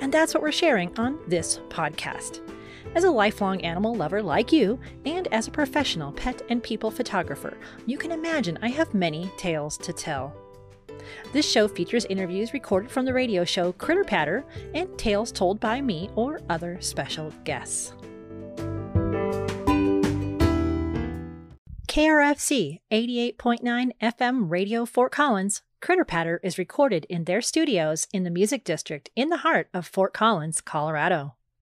And 0.00 0.14
that's 0.14 0.34
what 0.34 0.42
we're 0.44 0.52
sharing 0.52 0.96
on 1.00 1.18
this 1.26 1.58
podcast. 1.68 2.48
As 2.94 3.02
a 3.02 3.10
lifelong 3.10 3.60
animal 3.62 3.92
lover 3.92 4.22
like 4.22 4.52
you, 4.52 4.78
and 5.04 5.26
as 5.32 5.48
a 5.48 5.50
professional 5.50 6.12
pet 6.12 6.42
and 6.48 6.62
people 6.62 6.92
photographer, 6.92 7.58
you 7.84 7.98
can 7.98 8.12
imagine 8.12 8.56
I 8.62 8.68
have 8.68 8.94
many 8.94 9.28
tales 9.36 9.76
to 9.78 9.92
tell. 9.92 10.32
This 11.32 11.50
show 11.50 11.66
features 11.66 12.04
interviews 12.04 12.52
recorded 12.54 12.92
from 12.92 13.04
the 13.04 13.14
radio 13.14 13.44
show 13.44 13.72
Critter 13.72 14.04
Patter 14.04 14.44
and 14.74 14.96
tales 14.96 15.32
told 15.32 15.58
by 15.58 15.80
me 15.80 16.08
or 16.14 16.40
other 16.48 16.80
special 16.80 17.32
guests. 17.42 17.94
KRFC 21.88 22.80
88.9 22.92 23.92
FM 24.02 24.50
Radio 24.50 24.84
Fort 24.84 25.10
Collins, 25.10 25.62
Critter 25.80 26.04
Patter 26.04 26.38
is 26.44 26.58
recorded 26.58 27.06
in 27.08 27.24
their 27.24 27.40
studios 27.40 28.06
in 28.12 28.24
the 28.24 28.30
Music 28.30 28.62
District 28.62 29.08
in 29.16 29.30
the 29.30 29.38
heart 29.38 29.70
of 29.72 29.86
Fort 29.86 30.12
Collins, 30.12 30.60
Colorado. 30.60 31.34